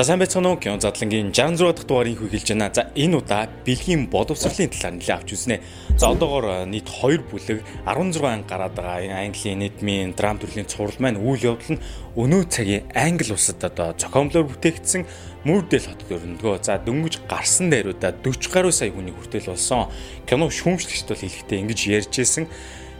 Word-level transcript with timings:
За 0.00 0.04
сайн 0.04 0.18
байцгаана 0.18 0.54
уу? 0.54 0.56
Кино 0.56 0.80
задлангийн 0.80 1.28
66 1.28 1.76
дахь 1.76 1.84
дугаарыг 1.84 2.24
хүргэлж 2.24 2.48
байна. 2.56 2.72
За 2.72 2.88
энэ 2.96 3.20
удаа 3.20 3.52
бэлгийн 3.68 4.08
боловсролын 4.08 4.72
талаар 4.72 4.96
нэлээд 4.96 5.12
авч 5.12 5.28
үзнэ. 5.36 5.60
За 6.00 6.08
одоогоор 6.08 6.64
нийт 6.64 6.88
2 6.88 7.20
бүлэг 7.28 7.60
16 7.84 8.24
анги 8.24 8.48
гараад 8.48 8.72
байгаа. 8.80 9.28
Английн 9.28 9.60
нийтмийн 9.60 10.16
драм 10.16 10.40
төрлийн 10.40 10.64
цуврал 10.64 10.96
маань 11.04 11.20
үйл 11.20 11.52
явдал 11.52 11.76
нь 11.76 11.84
өнөө 12.16 12.48
цагийн 12.48 12.88
англи 12.96 13.36
улсад 13.36 13.60
одоо 13.60 13.92
зохиомлоор 13.92 14.48
бүтээгдсэн 14.48 15.04
Мөрдөл 15.44 15.88
хотод 15.88 16.16
өрнөгөө. 16.16 16.64
За 16.64 16.76
дөнгөж 16.80 17.24
гарсан 17.24 17.72
дээрүүдэ 17.72 18.24
40 18.24 18.52
гаруй 18.52 18.72
сая 18.76 18.92
хүний 18.92 19.12
хүртэл 19.12 19.52
болсон. 19.52 19.88
Кино 20.28 20.52
шүүмжлэгчд 20.52 21.08
бол 21.08 21.24
хэлэхдээ 21.24 21.60
ингэж 21.60 21.80
ярьж 21.88 22.12
ирсэн 22.20 22.44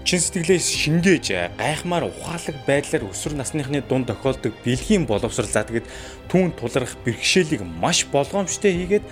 чин 0.05 0.19
сэтгэлээс 0.19 0.65
шингээж 0.65 1.27
гайхмаар 1.61 2.09
ухаалаг 2.09 2.57
байдлаар 2.65 3.05
өсвөр 3.13 3.37
насныхны 3.37 3.85
дунд 3.85 4.09
тохиолдог 4.09 4.57
бэлгийн 4.65 5.05
боловсрал 5.05 5.47
за 5.47 5.61
тэгэд 5.69 5.85
түүн 6.33 6.57
тулрах 6.57 6.97
бэрхшээлийг 7.05 7.61
маш 7.63 8.09
болгоомжтой 8.09 8.73
хийгээд 8.73 9.05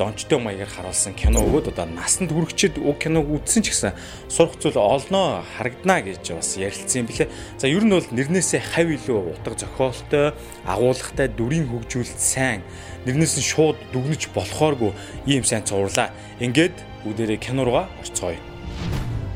дончтой 0.00 0.40
маягаар 0.40 0.72
харуулсан 0.72 1.12
кино 1.12 1.44
өгөөд 1.44 1.76
одоо 1.76 1.86
насанд 1.92 2.32
хүрэгчэд 2.32 2.80
уг 2.80 3.04
киног 3.04 3.28
үзсэн 3.28 3.62
ч 3.62 3.76
гэсэн 3.76 3.92
сурах 4.32 4.56
зүйл 4.56 4.80
олноо 4.80 5.44
харагдана 5.60 6.00
гэж 6.08 6.32
бас 6.32 6.56
ярилцсан 6.56 7.04
юм 7.04 7.06
билээ. 7.12 7.28
За 7.60 7.68
ер 7.68 7.84
нь 7.84 7.92
бол 7.92 8.08
нэрнээсээ 8.08 8.62
хав 8.64 8.88
илүү 8.88 9.18
утга 9.36 9.54
зохиолтой, 9.60 10.32
агуулгатай, 10.64 11.28
дүрийн 11.28 11.68
хөгжүүлэлт 11.68 12.16
сайн, 12.16 12.64
нэрнээс 13.04 13.36
нь 13.36 13.44
шууд 13.44 13.76
дүгнэж 13.92 14.32
болохооргүй 14.32 14.96
ийм 15.28 15.44
сайн 15.44 15.68
цувралаа. 15.68 16.14
Ингээд 16.40 16.74
бүгдээрээ 17.04 17.38
кино 17.44 17.68
руугаа 17.68 17.92
орцгоё. 18.00 18.49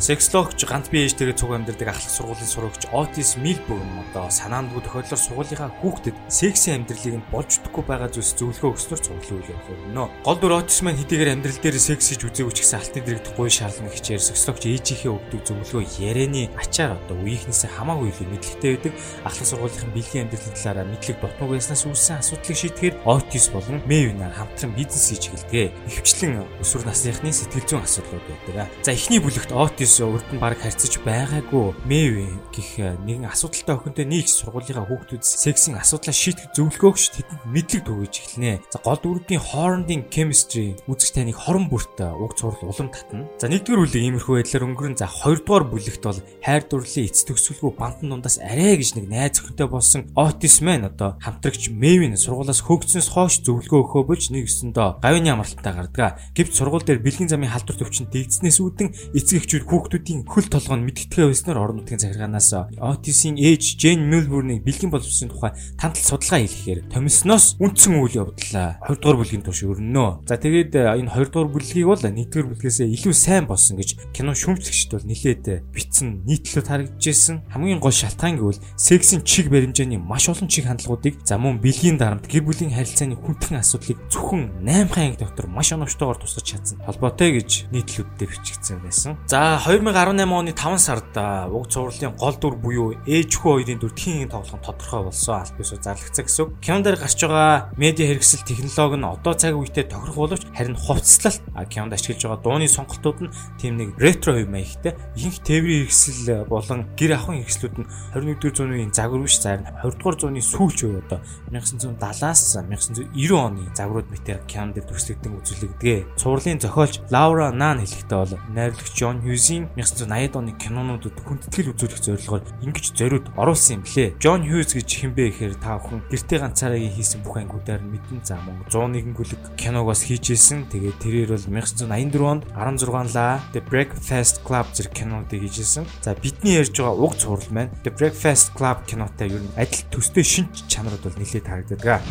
Сексологч 0.05 0.67
ганц 0.69 0.93
бие 0.93 1.09
ээж 1.09 1.17
тэгээ 1.17 1.33
цуг 1.33 1.57
амьдардаг 1.57 1.97
ахлах 1.97 2.13
сургуулийн 2.13 2.45
сурагч 2.45 2.85
Отис 2.93 3.41
Милбурн 3.41 4.05
одоо 4.05 4.29
санаандгүй 4.29 4.85
тохиолдолд 4.85 5.17
сургуулийнхаа 5.17 5.73
хүүхдэд 5.81 6.13
секси 6.29 6.77
амьдралыг 6.77 7.25
нь 7.25 7.29
болж 7.33 7.57
өгөхгүй 7.65 7.85
байгаа 7.89 8.13
зүйлс 8.13 8.37
зөвлөгөө 8.37 8.69
өгснөр 8.69 9.01
цуглуулж 9.01 9.49
явуулна. 9.49 10.13
Гол 10.21 10.37
дүр 10.45 10.61
Отис 10.61 10.85
маань 10.85 11.01
хэдийгээр 11.01 11.41
амьдрал 11.41 11.57
дээр 11.57 11.81
секс 11.81 12.13
хийж 12.13 12.21
үзээгүй 12.21 12.53
ч 12.53 12.61
гэсэн 12.61 12.85
алтны 12.85 13.01
дэрэгдэхгүй 13.01 13.49
шаарлан 13.49 13.89
хичээр 13.97 14.21
сексологч 14.21 14.65
ээжийнхээ 14.69 15.09
өгдөг 15.09 15.41
зөвлөгөө 15.41 15.83
ярианы 16.05 16.53
ачаар 16.53 17.01
одоо 17.01 17.17
үеийнхнээсээ 17.25 17.73
хамаагүй 17.73 18.13
илүү 18.13 18.29
мэдлэгтэй 18.29 18.71
байдаг. 18.77 18.93
Ахлах 19.25 19.49
сургуулийнхын 19.49 19.95
бэлгийн 19.97 20.29
амьдралын 20.29 20.53
талаараа 20.53 20.85
мэдлэг 20.85 21.17
дутмаг 21.17 21.49
байснаас 21.49 21.85
үүссэн 21.89 22.21
асуудлыг 22.21 22.57
шийдэхээр 22.61 22.95
Отис 23.09 23.49
болон 23.49 23.81
Мэвинаар 23.89 24.37
хамтран 24.37 24.77
бизнес 24.77 25.09
хийж 25.09 25.33
эхэлдэг. 25.33 25.73
Ихэвчлэн 25.89 26.45
өсвөр 26.61 26.93
насныхны 26.93 27.33
сэтгэл 27.33 27.65
зүйн 27.65 27.89
асуудлууд 27.89 28.27
байдаг. 28.29 28.69
За 28.85 28.93
эхний 28.93 29.17
бүлэгт 29.17 29.49
Отис 29.49 29.94
Мэдээж 29.95 30.11
урд 30.11 30.27
нь 30.35 30.43
баг 30.43 30.59
харьцаж 30.59 30.99
байгаагүй 31.07 31.71
Мэв 31.87 32.27
гэх 32.51 32.71
э, 32.83 32.99
нэгэн 33.07 33.31
асуудалтай 33.31 33.79
охинтой 33.79 34.03
нийлж 34.11 34.27
сургуулийнхаа 34.27 34.91
хүүхдүүд 34.91 35.23
сексийн 35.23 35.79
асуудлаа 35.79 36.11
шийдэх 36.11 36.51
зөвлөгөөгч 36.51 37.05
тэдэнд 37.15 37.43
мэдлэг 37.47 37.87
түгэж 37.87 38.15
эхэлнэ. 38.19 38.59
За 38.75 38.83
гол 38.83 38.99
дүрүүдийн 38.99 39.39
хоорондын 39.39 40.11
chemistry 40.11 40.75
үзэж 40.91 41.15
таныг 41.15 41.39
хорон 41.39 41.71
бүрт 41.71 41.95
э, 42.03 42.11
уг 42.11 42.35
цуврал 42.35 42.75
улам 42.75 42.91
татна. 42.91 43.31
За 43.39 43.47
нэгдүгээр 43.47 43.83
бүлэг 43.87 44.03
иймэрхүү 44.03 44.35
байдлаар 44.43 44.67
өнгөрөн 44.67 44.99
за 44.99 45.07
хоёрдугаар 45.07 45.65
бүлэгт 45.71 46.03
бол 46.03 46.19
хайр 46.43 46.63
дурлалын 46.67 47.07
эц 47.07 47.23
төгсгөлгүй 47.31 47.73
бантан 47.79 48.11
дундаас 48.11 48.43
арай 48.43 48.75
гэж 48.75 48.99
нэг 48.99 49.07
найз 49.07 49.39
охинтой 49.39 49.71
болсон 49.71 50.11
Otis 50.19 50.59
man 50.59 50.91
одоо 50.91 51.15
хамтрагч 51.23 51.71
Мэвийн 51.71 52.19
сургуулаас 52.19 52.67
хөгжснөөс 52.67 53.15
хойш 53.15 53.47
зөвлөгөө 53.47 53.79
өгөхөө 53.79 54.03
болж 54.11 54.25
нэг 54.35 54.51
өсөндөө 54.51 54.99
гавьны 54.99 55.31
амралттай 55.31 55.75
гардаг. 55.75 56.19
Гэвч 56.35 56.53
сургууль 56.59 56.83
дээр 56.83 56.99
бэлгийн 56.99 57.31
замын 57.31 57.53
халдвар 57.53 57.79
төвчөнд 57.79 58.11
дэгдснээс 58.11 58.59
үүдэн 58.59 58.89
эцэг 59.15 59.45
эхчүүд 59.45 59.65
хүүхдүүдийн 59.85 60.25
хөл 60.25 60.49
толгой 60.49 60.81
нь 60.81 60.87
мэдтгэдэг 60.89 61.29
байснаар 61.29 61.61
орон 61.61 61.85
нутгийн 61.85 62.01
захиргаанаас 62.01 62.51
Otis-ийн 62.81 63.37
ээж 63.37 63.77
Jane 63.77 64.09
Milburn-ыг 64.09 64.65
бэлгийн 64.65 64.89
боловсролын 64.89 65.29
тухай 65.29 65.53
тантал 65.77 66.01
судалгаа 66.01 66.41
хийхээр 66.41 66.89
томисноос 66.89 67.61
үндсэн 67.61 68.01
үйл 68.01 68.25
явдлаа 68.25 68.81
20 68.81 69.05
дугаар 69.05 69.19
бүлгийн 69.21 69.45
турш 69.45 69.61
өрнөнө. 69.69 70.25
За 70.25 70.41
тэгээд 70.41 70.73
энэ 70.73 71.13
20 71.13 71.37
дугаар 71.37 71.53
бүлгийг 71.53 71.85
бол 71.85 72.01
1-р 72.01 72.47
бүлгээс 72.49 72.81
илүү 72.81 73.13
сайн 73.13 73.45
болсон 73.45 73.77
гэж 73.77 74.01
кино 74.17 74.33
шүүмжлэгчд 74.33 74.91
бол 74.97 75.05
нилээд 75.05 75.45
битсэн 75.69 76.25
нийтлэлд 76.25 76.69
харагдажсэн. 76.73 77.37
Хамгийн 77.53 77.81
гол 77.85 77.93
шалтгаан 77.93 78.41
гэвэл 78.41 78.65
сексийн 78.81 79.21
чиг 79.21 79.53
баримжааны 79.53 80.01
маш 80.01 80.33
олон 80.33 80.49
чиг 80.49 80.65
хандлагуудыг 80.65 81.21
за 81.29 81.37
мөн 81.37 81.61
бэлгийн 81.61 82.01
дарамт 82.01 82.25
гэр 82.25 82.41
бүлийн 82.49 82.73
харилцааны 82.73 83.21
хүндхэн 83.21 83.61
асуудлыг 83.61 84.01
зөвхөн 84.09 84.65
8 84.65 84.97
анги 84.97 85.21
доктор 85.21 85.45
маш 85.45 85.77
оновчтойгоор 85.77 86.19
тусгаж 86.25 86.47
чадсан 86.49 86.81
холбоотой 86.89 87.37
гэж 87.37 87.69
нийтлэлүүддээ 87.69 88.29
бичигдсэн 88.33 88.81
байсан. 88.81 89.19
За 89.29 89.59
2018 89.65 90.29
оны 90.29 90.53
5 90.53 90.77
сард 90.77 91.17
уг 91.49 91.71
цувралын 91.73 92.13
гол 92.21 92.37
дүр 92.37 92.57
буюу 92.61 92.93
ээжхүү 93.09 93.65
хоёрын 93.65 93.81
дүр 93.81 93.97
тхийн 93.97 94.29
тоглох 94.29 94.53
нь 94.53 94.61
тодорхой 94.61 95.09
болсон 95.09 95.41
аль 95.41 95.57
бисуу 95.57 95.81
зарлагдсан 95.81 96.29
гэсэн. 96.29 96.61
Кинон 96.61 96.85
дээр 96.85 97.01
гарч 97.01 97.17
байгаа 97.25 97.73
медиа 97.81 98.13
хэрэгсэл 98.13 98.45
технологи 98.45 99.01
нь 99.01 99.09
одоо 99.09 99.33
цаг 99.33 99.57
үедээ 99.57 99.89
тохирох 99.89 100.21
боловч 100.21 100.45
харин 100.53 100.77
хувцаслалт 100.77 101.41
кинонд 101.73 101.97
ашиглаж 101.97 102.21
байгаа 102.21 102.45
дууны 102.45 102.69
сонголтууд 102.69 103.19
нь 103.25 103.33
тийм 103.57 103.81
нэг 103.81 103.97
ретро 103.97 104.37
хэв 104.37 104.53
маягтай 104.53 104.93
ихэнх 105.17 105.41
тээврийн 105.41 105.89
хэрэгсэл 105.89 106.45
болон 106.45 106.85
гэр 107.01 107.17
ахуйн 107.17 107.41
хэрэгслүүд 107.49 107.77
нь 107.81 107.89
21-р 108.21 108.53
зууны 108.53 108.93
загвар 108.93 109.25
биш 109.25 109.41
зарим 109.41 109.65
20-р 109.81 110.17
зууны 110.21 110.45
сүүлч 110.45 110.79
үе 110.85 111.01
одоо 111.01 111.25
1970-аас 111.49 112.61
1990 112.69 113.33
оны 113.33 113.65
загварууд 113.73 114.13
мэтэр 114.13 114.45
кинон 114.45 114.77
дээр 114.77 114.93
төслөгдөн 114.93 115.41
үзүүлэгдэгэ. 115.41 116.21
Цувралын 116.21 116.61
зохиолч 116.61 117.01
Лаура 117.09 117.49
Нан 117.49 117.81
хэлэхдээ 117.81 118.19
бол 118.21 118.37
найруулагч 118.53 118.93
Джон 118.93 119.25
Хьюз 119.25 119.54
Хьюзийн 119.55 119.71
1980-ад 119.79 120.35
оны 120.35 120.53
кинонуудад 120.59 121.15
хүндэтгэл 121.15 121.71
үзүүлэх 121.79 122.03
зорилгоор 122.03 122.43
ингэж 122.67 122.87
зориуд 122.99 123.27
оруулсан 123.39 123.79
юм 123.79 123.83
блэ. 123.87 124.19
Джон 124.19 124.43
Хьюз 124.43 124.75
гэж 124.75 124.89
хинбэ 124.91 125.31
гэхээр 125.31 125.55
та 125.63 125.79
бүхэн 125.79 126.03
гэртээ 126.11 126.39
ганцаараа 126.43 126.81
хийсэн 126.83 127.23
бүх 127.23 127.39
ангиудаар 127.39 127.83
мэдэн 127.87 128.21
за 128.27 128.35
мөн 128.43 128.67
101 128.67 129.15
гүлэг 129.15 129.43
киног 129.55 129.87
бас 129.87 130.03
хийжсэн. 130.03 130.67
Тэгээд 130.75 130.99
тэрээр 130.99 131.31
бол 131.39 131.47
1984 131.47 132.35
онд 132.35 132.43
16 132.51 133.15
лаа 133.15 133.39
The 133.55 133.63
Breakfast 133.63 134.43
Club 134.43 134.67
зэрэг 134.75 134.93
кинонуудыг 134.93 135.39
хийжсэн. 135.47 135.87
За 136.03 136.19
бидний 136.19 136.59
ярьж 136.59 136.75
байгаа 136.75 136.99
уг 136.99 137.15
цуврал 137.15 137.47
маань 137.55 137.71
The 137.87 137.95
Breakfast 137.95 138.59
Club 138.59 138.83
кинотой 138.91 139.31
ер 139.31 139.43
нь 139.43 139.55
адил 139.55 139.87
төстэй 139.95 140.27
шинж 140.27 140.67
чанарууд 140.67 141.07
бол 141.07 141.19
нэлээд 141.23 141.47
харагддаг. 141.47 142.03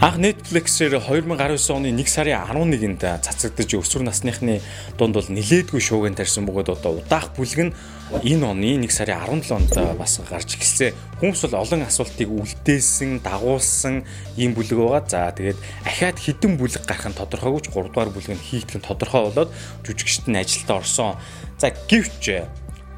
Анх 0.00 0.16
Netflix-ээр 0.20 1.00
2019 1.00 1.72
оны 1.72 1.92
1 1.96 2.08
сарын 2.08 2.44
11-нд 2.44 3.02
цацагдж 3.24 3.80
өсвөр 3.80 4.04
насныхны 4.04 4.60
дунд 4.96 5.16
бол 5.16 5.28
нилээдгүй 5.28 5.80
шууган 5.80 6.16
тарьсан 6.16 6.48
бөгөөд 6.48 6.72
одоо 6.72 6.89
удаах 6.90 7.30
бүлэг 7.36 7.60
нь 7.70 7.74
энэ 8.10 8.42
оны 8.42 8.74
1 8.74 8.90
сарын 8.90 9.22
17-нд 9.22 9.94
бас 9.94 10.18
гарч 10.26 10.58
ирсэн. 10.58 10.94
Хүмүүс 11.22 11.46
бол 11.46 11.62
олон 11.62 11.86
асуултыг 11.86 12.26
үлдээсэн, 12.26 13.22
дагуулсан 13.22 14.02
ийм 14.34 14.58
бүлэг 14.58 14.74
байгаа. 14.74 15.06
За 15.06 15.30
тэгээд 15.30 15.58
ахаад 15.86 16.18
хідэн 16.18 16.58
бүлэг 16.58 16.82
гарах 16.82 17.06
нь 17.06 17.14
тодорхойгүй 17.14 17.62
ч 17.62 17.68
3 17.70 17.86
дугаар 17.94 18.10
бүлэг 18.10 18.34
нь 18.34 18.46
хийгдэх 18.50 18.82
нь 18.82 18.86
тодорхой 18.88 19.30
болоод 19.30 19.54
жүжигчд 19.86 20.26
нь 20.26 20.40
ажилдаа 20.42 20.82
орсон. 20.82 21.14
За 21.62 21.70
гэвч 21.70 22.50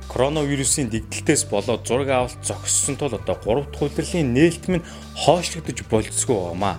коронавирусын 0.09 0.89
дэгдэлтээс 0.93 1.49
болоод 1.49 1.85
зураг 1.89 2.09
авалт 2.09 2.41
зогссон 2.45 2.97
тул 2.97 3.13
одоо 3.13 3.37
3 3.37 3.69
дахь 3.69 3.85
удирлын 3.85 4.33
нээлтм 4.33 4.73
нь 4.81 4.87
хойшлогдож 5.25 5.79
болцсгүй 5.89 6.37
байгаамаа. 6.37 6.77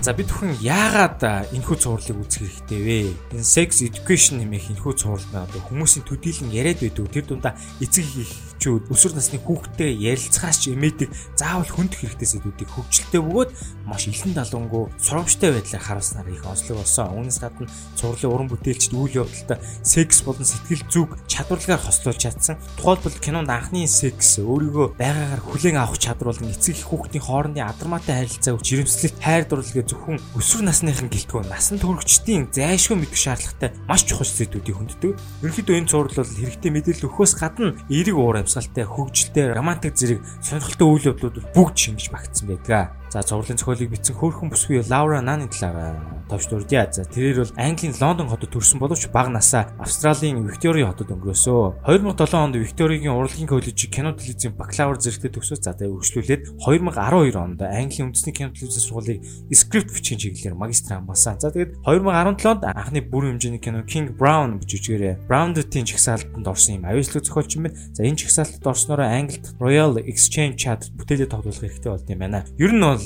За 0.00 0.14
бид 0.14 0.30
бүхэн 0.30 0.56
яагаад 0.62 1.52
энэхүү 1.52 1.76
цувралыг 1.82 2.22
үзэх 2.22 2.48
хэрэгтэй 2.48 2.80
вэ? 2.80 2.98
Энэ 3.34 3.44
sex 3.44 3.82
education 3.82 4.40
нэмэх 4.40 4.72
энэхүү 4.72 4.94
цуврал 4.94 5.26
нь 5.26 5.42
одоо 5.42 5.60
хүмүүсийн 5.68 6.06
төдийлөн 6.06 6.54
яриад 6.54 6.80
байдаг. 6.80 7.10
Тэр 7.12 7.24
дундаа 7.26 7.58
эцэг 7.82 8.06
их 8.16 8.47
эхчүүд 8.58 8.90
өсвөр 8.90 9.14
насны 9.14 9.38
хүүхдтэй 9.38 9.94
ярилцахаас 10.02 10.58
ч 10.58 10.74
эмээдэг 10.74 11.14
заавал 11.38 11.70
хөндөх 11.70 12.02
хэрэгтэй 12.02 12.42
сэдвүүдийг 12.42 12.70
хөгжилтэй 12.74 13.22
бөгөөд 13.22 13.50
маш 13.86 14.10
илэн 14.10 14.34
далангуу 14.34 14.90
сурамжтай 14.98 15.54
байдлаар 15.54 15.78
харуулснаар 15.86 16.26
их 16.26 16.42
онцлог 16.42 16.82
болсон. 16.82 17.14
Үүнээс 17.14 17.38
гадна 17.38 17.70
цувралын 17.94 18.34
уран 18.34 18.48
бүтээлчд 18.50 18.92
үйл 18.98 19.22
явдалтай 19.22 19.62
секс 19.86 20.26
болон 20.26 20.42
сэтгэл 20.42 20.90
зүг 20.90 21.14
чадварлагаар 21.30 21.86
хослуулж 21.86 22.18
чадсан. 22.18 22.58
Тухайлбал 22.74 23.14
кинонд 23.22 23.46
анхны 23.46 23.86
секс 23.86 24.42
өөрийгөө 24.42 24.98
байгаагаар 24.98 25.42
хүлээн 25.46 25.78
авах 25.78 26.02
чадвар 26.02 26.34
болон 26.34 26.50
эцэг 26.50 26.82
их 26.82 26.90
хүүхдийн 26.90 27.22
хоорондын 27.22 27.62
адармаатай 27.62 28.26
харилцаа 28.26 28.58
өгч 28.58 28.66
жирэмслэлт 28.74 29.22
хайр 29.22 29.46
дурлалгээ 29.46 29.86
зөвхөн 29.86 30.18
өсвөр 30.34 30.64
насныхан 30.66 31.08
гэлтгөө 31.14 31.46
насан 31.46 31.78
туршидтын 31.78 32.50
зайшгүй 32.50 32.98
мэдэх 32.98 33.22
шаардлагатай 33.22 33.70
маш 33.86 34.02
чухал 34.02 34.26
зүйлүүдийг 34.26 34.76
хүнддэг. 34.76 35.12
Ерөнхийдөө 35.46 35.76
энэ 35.78 35.90
цуврал 35.90 36.18
бол 36.18 36.36
хэрэгтэй 36.42 36.70
мэдээлэл 36.74 37.06
өгөхөөс 37.06 37.32
гадна 37.38 37.76
эерэг 37.88 38.16
уур 38.18 38.36
амьсгалтай, 38.48 38.88
хөгжилтэй, 38.88 39.52
романтик 39.52 39.92
зэрэг 39.92 40.24
сонирхолтой 40.40 40.88
үйл 40.88 41.08
явдлууд 41.12 41.36
бүгд 41.52 41.76
шингэж 41.76 42.08
багтсан 42.08 42.48
байдаг. 42.48 42.96
За 43.12 43.20
цувралын 43.20 43.60
зохиолыг 43.60 43.92
бичсэн 43.92 44.16
хөөрхөн 44.16 44.48
бүсгүй 44.48 44.80
Лаура 44.88 45.20
Наны 45.20 45.52
талаар 45.52 46.17
товч 46.28 46.46
дурдъя. 46.48 46.86
За 46.92 47.04
тэрээр 47.04 47.42
бол 47.42 47.52
Английн 47.56 47.94
Лондон 47.96 48.28
хотод 48.28 48.52
төрсэн 48.52 48.78
боловч 48.78 49.08
бага 49.08 49.32
насаа 49.32 49.72
Австралийн 49.80 50.44
Виктори 50.44 50.84
хотод 50.84 51.10
өнгөрөөсөө. 51.10 51.88
2007 51.88 52.36
онд 52.36 52.56
Викторигийн 52.60 53.16
урлагийн 53.16 53.48
коллежийг 53.48 53.90
кино 53.90 54.12
телевизийн 54.12 54.52
бакалавр 54.54 55.00
зэрэгтэй 55.00 55.32
төгсөөс 55.32 55.64
за 55.64 55.72
тэгээ 55.72 55.94
үргэлжлүүлээд 55.96 56.42
2012 56.60 57.36
онд 57.40 57.60
Английн 57.64 58.12
үндэсний 58.12 58.34
кино 58.36 58.52
телевизийн 58.52 58.84
сургуулийн 58.84 59.20
скрипт 59.50 59.90
бичгийн 59.96 60.20
чиглэлээр 60.20 60.54
магистр 60.54 61.00
хамгаалсан. 61.00 61.40
За 61.40 61.48
тэгээд 61.50 61.80
2017 61.82 62.46
онд 62.52 62.62
анхны 62.68 63.00
бүрэн 63.00 63.40
хэмжээний 63.40 63.62
кино 63.62 63.82
King 63.88 64.12
Brown 64.12 64.60
гэж 64.60 64.70
үжигээрээ 64.76 65.14
Brown-ийн 65.26 65.86
жигсаалтанд 65.88 66.46
орсон 66.46 66.82
юм 66.82 66.84
аюулслаг 66.84 67.24
зохиолч 67.24 67.56
юм 67.56 67.70
байна. 67.70 67.78
За 67.96 68.04
энэ 68.04 68.20
жигсаалтанд 68.20 68.66
орсноор 68.66 69.00
Англид 69.00 69.46
Royal 69.58 69.96
Exchange 70.04 70.56
Chat 70.60 70.92
бүтээлээ 70.98 71.28
тоглох 71.32 71.56
хэрэгтэй 71.56 71.90
болд 71.90 72.10
юм 72.10 72.18
байна. 72.18 72.44
Ер 72.58 72.72
нь 72.74 72.82
бол 72.84 72.98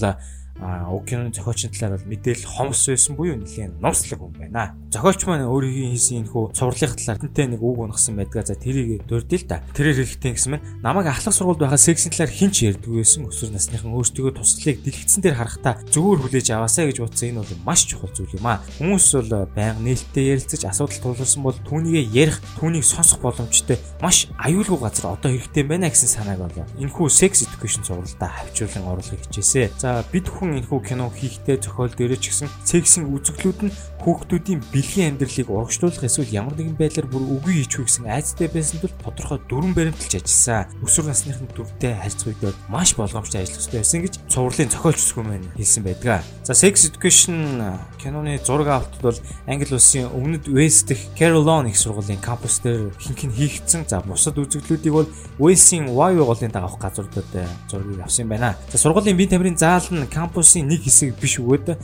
уг 0.63 1.05
киноны 1.07 1.35
зохиолчны 1.35 1.71
талаар 1.75 1.99
бол 1.99 2.11
мэдээлэл 2.13 2.47
хомс 2.47 2.87
байсан 2.89 3.17
буюу 3.17 3.37
нэлийн 3.37 3.75
нууцлаг 3.83 4.21
хүн 4.23 4.35
байна. 4.39 4.75
Зохиолч 4.93 5.27
маань 5.27 5.49
өөрийн 5.49 5.93
хийсэн 5.93 6.23
энэ 6.23 6.31
хүү 6.31 6.55
цувралын 6.55 6.97
талаар 6.97 7.19
тэнтэй 7.19 7.47
нэг 7.51 7.63
үг 7.63 7.79
унагсан 7.83 8.15
байдгаа 8.17 8.45
за 8.47 8.55
тэрийг 8.55 9.03
дурдъя 9.09 9.41
л 9.41 9.49
да. 9.49 9.65
Тэрээр 9.75 9.99
хэлэхдээ 10.05 10.33
гэсэн 10.37 10.51
мэн 10.53 10.63
намайг 10.85 11.09
ахлах 11.09 11.35
сургуульд 11.35 11.65
байгаа 11.65 11.81
сексийн 11.81 12.13
талаар 12.13 12.31
хинч 12.31 12.57
ярьдгүй 12.63 13.01
байсан. 13.01 13.27
Өсвөр 13.27 13.51
насныхан 13.57 13.97
өөрсдөө 13.97 14.31
туслалыг 14.37 14.79
дэлгэцэн 14.85 15.23
дээр 15.25 15.37
харахтаа 15.41 15.75
зүгээр 15.89 16.21
хүлээж 16.23 16.49
аваасаа 16.53 16.85
гэж 16.93 16.99
утсан 17.01 17.29
энэ 17.33 17.41
бол 17.41 17.65
маш 17.65 17.81
чухал 17.89 18.13
зүйл 18.13 18.37
юм 18.37 18.47
аа. 18.47 18.61
Хүмүүс 18.79 19.07
бол 19.17 19.49
байнга 19.57 19.81
нээлттэй 19.81 20.25
ярилцаж 20.37 20.63
асуудал 20.69 21.01
тулгарсан 21.01 21.43
бол 21.43 21.57
түүнийгээ 21.57 22.05
ярих, 22.13 22.39
түүнийг 22.61 22.85
сонсох 22.85 23.25
боломжтой 23.25 23.81
маш 24.05 24.29
аюулгүй 24.37 24.79
газар 24.79 25.17
одоо 25.17 25.33
хэрэгтэй 25.33 25.65
байна 25.65 25.89
гэсэн 25.89 26.11
санааг 26.11 26.39
болоо. 26.45 26.67
Энэхүү 26.77 27.09
sex 27.09 27.47
education 27.49 27.87
сургалтаа 27.87 28.29
хавчуулан 28.29 28.89
оруулахыг 28.93 29.25
хичээсэ. 29.25 29.73
За 29.81 30.05
бид 30.13 30.29
хүн 30.29 30.52
энэхүү 30.59 30.81
кино 30.85 31.09
хийхдээ 31.09 31.57
зохиол 31.63 31.95
дээрээ 31.95 32.21
ч 32.21 32.35
гэсэн 32.35 32.49
сексийн 32.67 33.09
үзэгдлүүд 33.13 33.61
нь 33.69 33.75
хүүхдүүдийн 34.03 34.61
бэлгийн 34.75 35.15
амьдралыг 35.15 35.49
урагшлуулах 35.49 36.03
эсвэл 36.03 36.35
ямар 36.35 36.59
нэгэн 36.59 36.75
байдлаар 36.75 37.07
бүр 37.07 37.23
үгүй 37.39 37.63
хийчихв 37.63 37.87
гэсэн 37.87 38.11
айцтай 38.11 38.51
байсан 38.51 38.83
тул 38.83 38.95
тодорхой 38.99 39.39
дүрэн 39.47 39.73
баримталж 39.79 40.19
ажилласан. 40.19 40.67
Өсвөр 40.83 41.07
насныхын 41.07 41.49
дүртэй 41.55 41.95
харьцуулбал 42.03 42.59
маш 42.67 42.99
болгоомжтой 42.99 43.47
ажиллах 43.47 43.63
хэрэгтэй 43.63 43.79
байсан 43.79 44.01
гэж 44.03 44.15
цувралын 44.27 44.73
зохиолч 44.75 45.01
маань 45.23 45.55
хэлсэн 45.55 45.83
байдаг. 45.87 46.27
За 46.43 46.53
Sex 46.59 46.91
Education 46.91 47.79
киноны 48.03 48.43
зураг 48.43 48.69
авалтад 48.75 49.03
бол 49.03 49.19
Англи 49.47 49.71
улсын 49.71 50.11
өмнөд 50.11 50.51
Вест 50.51 50.91
дэх 50.91 50.99
Carolina 51.15 51.71
их 51.71 51.79
сургуулийн 51.79 52.19
кампус 52.19 52.59
дээр 52.59 52.91
хинхэн 52.99 53.31
хийгдсэн. 53.31 53.87
За 53.87 54.03
бусад 54.03 54.35
үзэгдлүүдийг 54.35 54.93
бол 54.93 55.09
Wales-ийн 55.39 55.87
Y 55.87 56.19
байгууллагын 56.19 56.51
дагавх 56.51 56.83
газруудад 56.83 57.31
зургийг 57.71 58.03
авсан 58.03 58.27
байна. 58.27 58.57
За 58.71 58.79
сургуулийн 58.79 59.17
бие 59.17 59.31
тамирын 59.31 59.57
заал 59.57 59.87
нь 59.95 60.11
кампусын 60.33 60.65
нэг 60.65 60.89
хэсэг 60.89 61.21
биш 61.21 61.37
өгөөд 61.45 61.77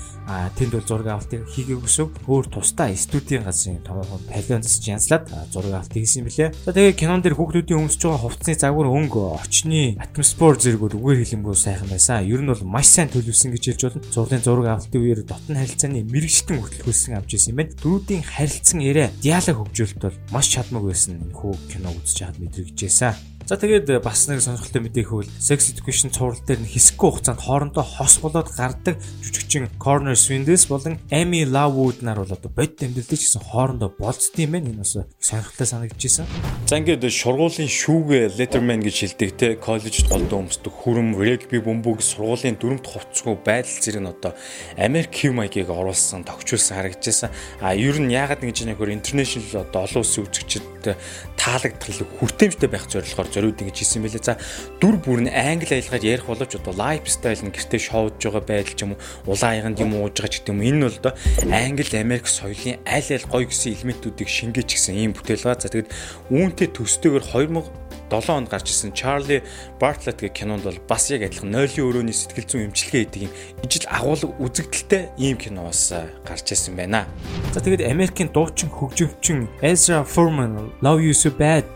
тэнд 0.56 0.72
бол 0.72 0.88
зураг 0.88 1.20
авалтыг 1.20 1.44
хийгээгүйсөв 1.52 2.24
өөр 2.24 2.46
тусдаа 2.48 2.88
студийн 2.96 3.44
газрын 3.44 3.84
томоохон 3.84 4.24
павильонс 4.24 4.80
янзлаад 4.88 5.28
зураг 5.52 5.84
авалт 5.84 5.92
хийсэн 5.92 6.24
билээ. 6.24 6.56
За 6.64 6.72
тэгээ 6.72 6.96
кинон 6.96 7.20
дээр 7.20 7.36
хүүхдүүдийн 7.36 7.84
өмсөж 7.84 8.08
байгаа 8.08 8.24
хувцсны 8.24 8.56
загвар 8.56 8.88
өнгө, 8.88 9.36
очны 9.36 10.00
атмосфер 10.00 10.56
зэрэгүүд 10.64 10.96
үгээр 10.96 11.20
хэлэнгүй 11.28 11.56
сайхан 11.60 11.92
байсан. 11.92 12.24
Ер 12.24 12.40
нь 12.40 12.48
бол 12.48 12.64
маш 12.64 12.88
сайн 12.88 13.12
төлөвлөсөн 13.12 13.52
гэж 13.52 13.64
хэлж 13.68 13.82
болно. 13.84 14.08
Зургийн 14.08 14.40
зураг 14.40 14.66
авалтын 14.80 15.04
үеэр 15.04 15.20
дотн 15.28 15.60
харилцааны 15.60 16.08
мэрэгчлэн 16.08 16.64
хөтөлбөрсөн 16.64 17.20
авч 17.20 17.36
ирсэн 17.36 17.52
юм 17.52 17.58
байна. 17.60 17.76
Дөрүүдийн 17.84 18.24
харилцан 18.24 18.80
яриа, 18.80 19.12
диалог 19.20 19.68
хөгжүүлэлт 19.68 20.00
бол 20.00 20.16
маш 20.32 20.56
чадмаг 20.56 20.88
байсан. 20.88 21.20
Хүү 21.36 21.52
кино 21.68 21.92
үзэж 21.92 22.16
хаад 22.24 22.40
мэдрэгдэжсэн. 22.40 23.37
За 23.48 23.56
тэгээд 23.56 23.88
э, 23.88 23.96
бас 23.96 24.28
нэг 24.28 24.44
сонирхолтой 24.44 24.84
мэдээ 24.84 25.08
хөвөл 25.08 25.30
sex 25.40 25.72
education 25.72 26.12
цуврал 26.12 26.36
дээр 26.44 26.60
нь 26.60 26.68
хэсэггүй 26.68 27.16
хугацаанд 27.16 27.40
хоорондоо 27.40 27.80
хос 27.80 28.20
болоод 28.20 28.52
гардаг 28.52 29.00
жүжигчин 29.24 29.72
Corner 29.80 30.12
Swindles 30.20 30.68
болон 30.68 31.00
Amy 31.08 31.48
Lovewood 31.48 32.04
нар 32.04 32.20
бол 32.20 32.28
одоо 32.28 32.52
бодит 32.52 32.84
амьдралд 32.84 33.08
ч 33.08 33.24
гэсэн 33.24 33.40
хоорондоо 33.40 33.88
болцдсон 33.96 34.44
юм 34.44 34.52
байна. 34.52 34.68
Энэ 34.68 34.84
бас 34.84 35.00
сонирхолтой 35.16 35.64
санагдчихсэн. 35.64 36.28
За 36.68 36.76
ингээд 36.76 37.08
шургуулийн 37.08 37.72
шүүгээ 37.72 38.36
Letterman 38.36 38.84
гэж 38.84 39.16
хэлдэг 39.16 39.30
те 39.40 39.56
коллежд 39.56 40.12
голдоо 40.12 40.44
өмсдөг 40.44 40.68
хүрэм 40.84 41.16
регби 41.16 41.64
бөмбөг 41.64 42.04
сургуулийн 42.04 42.60
дүрмт 42.60 42.84
хувцсгүй 42.84 43.32
байдал 43.48 43.80
зэрэг 43.80 44.04
нь 44.04 44.12
одоо 44.12 44.36
Америк 44.76 45.08
Ким 45.08 45.40
маягийг 45.40 45.72
оруулсан 45.72 46.28
тогтчулсан 46.28 46.76
харагдчихсан. 46.84 47.32
А 47.64 47.72
ер 47.72 47.96
нь 47.96 48.12
яагаад 48.12 48.44
ингэж 48.44 48.68
нэгээр 48.68 48.92
international 48.92 49.64
одоо 49.64 49.88
олон 49.88 50.04
улсын 50.04 50.28
үзэгчд 50.28 50.77
таалагдтал 51.36 52.06
хүртээмжтэй 52.20 52.68
байх 52.70 52.86
зорилгоор 52.88 53.28
зориуд 53.28 53.60
ингэж 53.60 53.76
хийсэн 53.82 54.02
байлээ. 54.06 54.24
За 54.24 54.38
дүр 54.80 54.96
бүр 55.02 55.26
нь 55.26 55.32
англи 55.32 55.74
аялгаар 55.74 56.04
ярих 56.04 56.26
боловч 56.30 56.56
одоо 56.56 56.74
лайфстайл 56.76 57.42
нь 57.44 57.52
гэртээ 57.52 57.80
шоудж 57.80 58.22
байгаа 58.22 58.44
байдал 58.44 58.76
ч 58.76 58.80
юм 58.86 58.92
уу 58.94 59.34
улаан 59.34 59.74
аяганд 59.74 59.82
юм 59.82 59.92
ууж 59.98 60.14
байгаа 60.16 60.32
ч 60.32 60.34
гэдэг 60.40 60.52
юм. 60.54 60.62
Энэ 60.62 60.78
нь 60.78 60.86
бол 60.86 61.00
одоо 61.02 61.14
англи 61.50 61.96
Америк 61.98 62.26
соёлын 62.30 62.78
аль 62.86 63.10
аль 63.12 63.26
гоё 63.28 63.46
гэсэн 63.50 63.74
элементүүдийг 63.74 64.28
шингээж 64.28 64.68
гисэн 64.68 64.96
ийм 64.96 65.12
бүтээл 65.12 65.44
ба. 65.44 65.58
За 65.58 65.68
тэгэд 65.68 65.90
үүнтэй 66.30 66.68
төстэйгээр 66.72 67.24
2000 67.34 67.87
7 68.10 68.32
онд 68.32 68.48
гарч 68.48 68.72
ирсэн 68.72 68.92
Charlie 68.92 69.44
Bartlett 69.80 70.20
гэх 70.20 70.32
кинонд 70.32 70.64
бол 70.64 70.78
бас 70.88 71.10
яг 71.10 71.22
адилхан 71.28 71.52
нойлын 71.52 71.86
өрөөний 71.88 72.16
сэтгэл 72.16 72.48
зүйн 72.48 72.64
эмчилгээ 72.72 73.04
хийдэг 73.04 73.22
юм 73.28 73.32
ижил 73.64 73.86
агуулга 73.88 74.32
үзэгдэлтэй 74.42 75.04
ийм 75.16 75.36
кино 75.36 75.68
бас 75.68 75.92
гарч 76.24 76.52
ирсэн 76.52 76.76
байна. 76.76 77.06
За 77.52 77.60
тэгээд 77.60 77.88
Америкийн 77.88 78.30
дуучин 78.32 78.70
хөгжимчин 78.70 79.48
Ezra 79.62 80.04
Furman 80.04 80.70
Love 80.82 81.02
You 81.02 81.14
So 81.14 81.30
Bad 81.32 81.66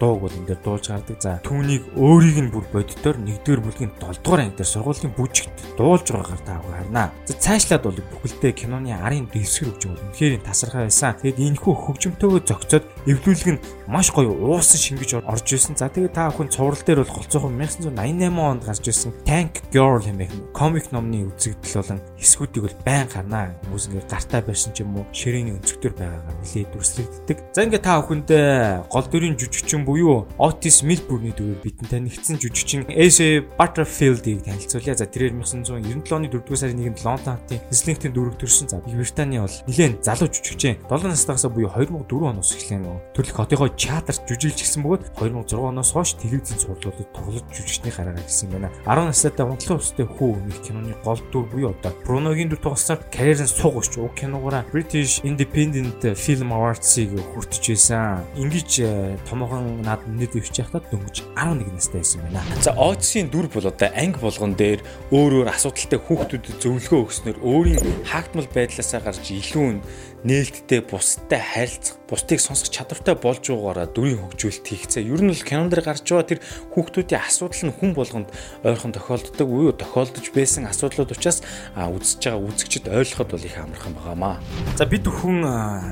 дууг 0.00 0.26
бол 0.26 0.34
энэ 0.34 0.56
дээр 0.56 0.60
дуулж 0.64 0.88
гардаг. 0.88 1.18
За 1.20 1.40
түүнийг 1.44 1.84
өөрийг 1.96 2.38
нь 2.40 2.52
бүр 2.52 2.64
боддоор 2.72 3.16
1-р 3.20 3.60
бүлгийн 3.60 3.92
7-р 4.00 4.40
анги 4.40 4.56
дээр 4.56 4.72
сургуулийн 4.72 5.14
бүжигт 5.14 5.52
дуулж 5.76 6.06
байгаагаар 6.08 6.42
та 6.44 6.60
харна. 6.90 7.12
За 7.26 7.34
цаашлаад 7.34 7.84
бол 7.84 7.98
бүхэлдээ 8.00 8.52
киноны 8.52 8.92
арын 8.96 9.28
дэвсгэр 9.30 9.76
хөгжим 9.76 9.94
бол 9.94 10.04
үнэхээр 10.10 10.42
тасархай 10.42 10.88
байсан. 10.88 11.14
Тэгээд 11.20 11.38
энэхүү 11.38 11.74
хөгжимтөөгөө 11.74 12.42
зохицоод 12.48 12.84
эвлүүлэг 13.06 13.48
нь 13.54 13.62
маш 13.86 14.10
гоё 14.10 14.32
уусан 14.32 14.80
шингэж 14.80 15.22
орж 15.22 15.46
ирсэн. 15.52 15.69
За 15.78 15.86
тэгээд 15.86 16.16
та 16.18 16.32
бүхэн 16.34 16.50
цуврал 16.50 16.82
дээр 16.82 17.06
бол 17.06 17.14
голцоохон 17.22 17.54
1988 17.54 18.40
онд 18.42 18.62
гарч 18.66 18.84
ирсэн 18.90 19.12
Tank 19.22 19.54
Girl 19.70 20.02
хэмээх 20.02 20.34
комик 20.50 20.90
номны 20.90 21.30
үзэгдэл 21.30 21.78
болон 21.78 22.00
хэсгүүдийг 22.18 22.62
бол 22.66 22.76
байн 22.82 23.06
гарнаа. 23.06 23.54
Хүмүүс 23.70 23.86
ингээ 23.94 24.10
гартаа 24.10 24.42
барьсан 24.42 24.74
ч 24.74 24.82
юм 24.82 24.98
уу 24.98 25.06
ширээний 25.14 25.54
өнцгтөр 25.54 25.94
байгаагаар 25.94 26.38
нэлээд 26.42 26.70
дүрслэгддэг. 26.74 27.38
За 27.54 27.62
ингээ 27.62 27.82
та 27.86 28.02
бүхэндээ 28.02 28.90
гол 28.90 29.06
дүрийн 29.06 29.38
жүжигчин 29.38 29.86
буюу 29.86 30.26
Otis 30.42 30.82
Milburn-ы 30.82 31.30
дүрээр 31.38 31.62
бидэн 31.62 31.86
танигдсан 31.86 32.42
жүжигчин 32.42 32.90
Ace 32.90 33.46
Butterfield-ийг 33.54 34.42
танилцуулъя. 34.42 34.98
За 34.98 35.06
тэрээр 35.06 35.38
1997 35.38 36.10
оны 36.10 36.26
4-р 36.26 36.56
сарын 36.58 36.82
1-нд 36.82 37.04
Лондон 37.06 37.38
хотын 37.38 37.62
Islington 37.70 38.12
дүрэг 38.12 38.36
төрсэн. 38.42 38.66
За 38.66 38.82
Британий 39.20 39.40
бол 39.40 39.56
нэлээд 39.68 40.04
залуу 40.04 40.28
жүжигчин 40.32 40.80
7 40.88 41.08
настайгаас 41.12 41.44
буюу 41.52 41.70
2004 41.76 42.30
оноос 42.30 42.52
эхлэн 42.56 42.84
төрөлх 43.12 43.36
хотынхоо 43.36 43.68
чатарт 43.76 44.24
жүжиглж 44.24 44.64
гисэн 44.64 44.84
бөгөөд 44.84 45.12
2006 45.20 45.59
оноос 45.68 45.92
хойш 45.92 46.14
телевизийн 46.20 46.60
сурлуудад 46.60 47.10
тоглож 47.12 47.44
жүжигчний 47.50 47.92
гараа 47.92 48.14
гэсэн 48.14 48.50
байна. 48.54 48.70
10 48.86 49.10
настай 49.10 49.44
унтлан 49.44 49.80
устай 49.80 50.06
хүү 50.06 50.32
нөх 50.46 50.60
киноны 50.62 50.94
гол 51.04 51.20
дүр 51.32 51.44
буюу 51.50 51.74
одоо 51.74 51.92
Бруногийн 52.06 52.48
дүр 52.48 52.62
тоглосоор 52.62 53.02
карьерын 53.10 53.50
сугч 53.50 53.98
уг 53.98 54.14
киногоор 54.14 54.62
British 54.72 55.24
Independent 55.26 56.04
Film 56.14 56.54
Awards-ыг 56.54 57.18
хүртэж 57.34 57.64
байсан. 57.74 58.24
Ингиж 58.36 58.80
э, 58.80 59.18
томоохон 59.28 59.82
над 59.82 60.06
нэт 60.06 60.38
өвч 60.38 60.62
яхад 60.62 60.86
дөнгөж 60.92 61.24
11 61.34 61.74
настай 61.74 62.00
байсан 62.00 62.22
байна. 62.22 62.44
За 62.62 62.72
Оцсын 62.78 63.30
дүр 63.32 63.50
бол 63.50 63.66
одоо 63.66 63.88
анги 63.94 64.20
болгон 64.22 64.54
дээр 64.54 64.80
өөр 65.10 65.40
өөр 65.40 65.48
асуудалтай 65.50 66.00
хүүхдүүдэд 66.00 66.60
зөвлөгөө 66.62 67.00
өгснөөр 67.06 67.38
өөрийн 67.40 68.04
хаагдмал 68.08 68.48
байдлаасаа 68.54 69.00
гарч 69.04 69.30
илүү 69.30 69.80
нээлттэй 70.24 70.84
бусдад 70.84 71.40
харилцах, 71.40 71.96
бусдыг 72.04 72.40
сонсох 72.40 72.68
чадвартай 72.68 73.16
болж 73.16 73.40
байгаагаараа 73.40 73.88
дүрийн 73.88 74.20
хөгжүүлэлт 74.20 74.66
хийгцээ. 74.68 75.08
Ер 75.08 75.22
нь 75.24 75.32
л 75.32 75.44
кинон 75.50 75.66
дээр 75.66 75.82
гарч 75.82 76.06
байгаа 76.06 76.30
тэр 76.30 76.40
хүүхдүүдийн 76.70 77.26
асуудал 77.26 77.62
нь 77.66 77.74
хүн 77.74 77.90
болгонд 77.98 78.28
ойрхон 78.62 78.94
тохиолддог 78.94 79.48
уу 79.50 79.74
тохиолдож 79.74 80.26
байсан 80.30 80.70
асуудлууд 80.70 81.10
учраас 81.10 81.42
үзэж 81.74 82.22
байгаа 82.22 82.46
үзэгчд 82.46 82.86
ойлгоход 82.86 83.30
бол 83.34 83.42
их 83.42 83.58
амархан 83.58 83.94
байгаамаа. 83.98 84.38
За 84.78 84.86
бид 84.86 85.10
хүн 85.10 85.42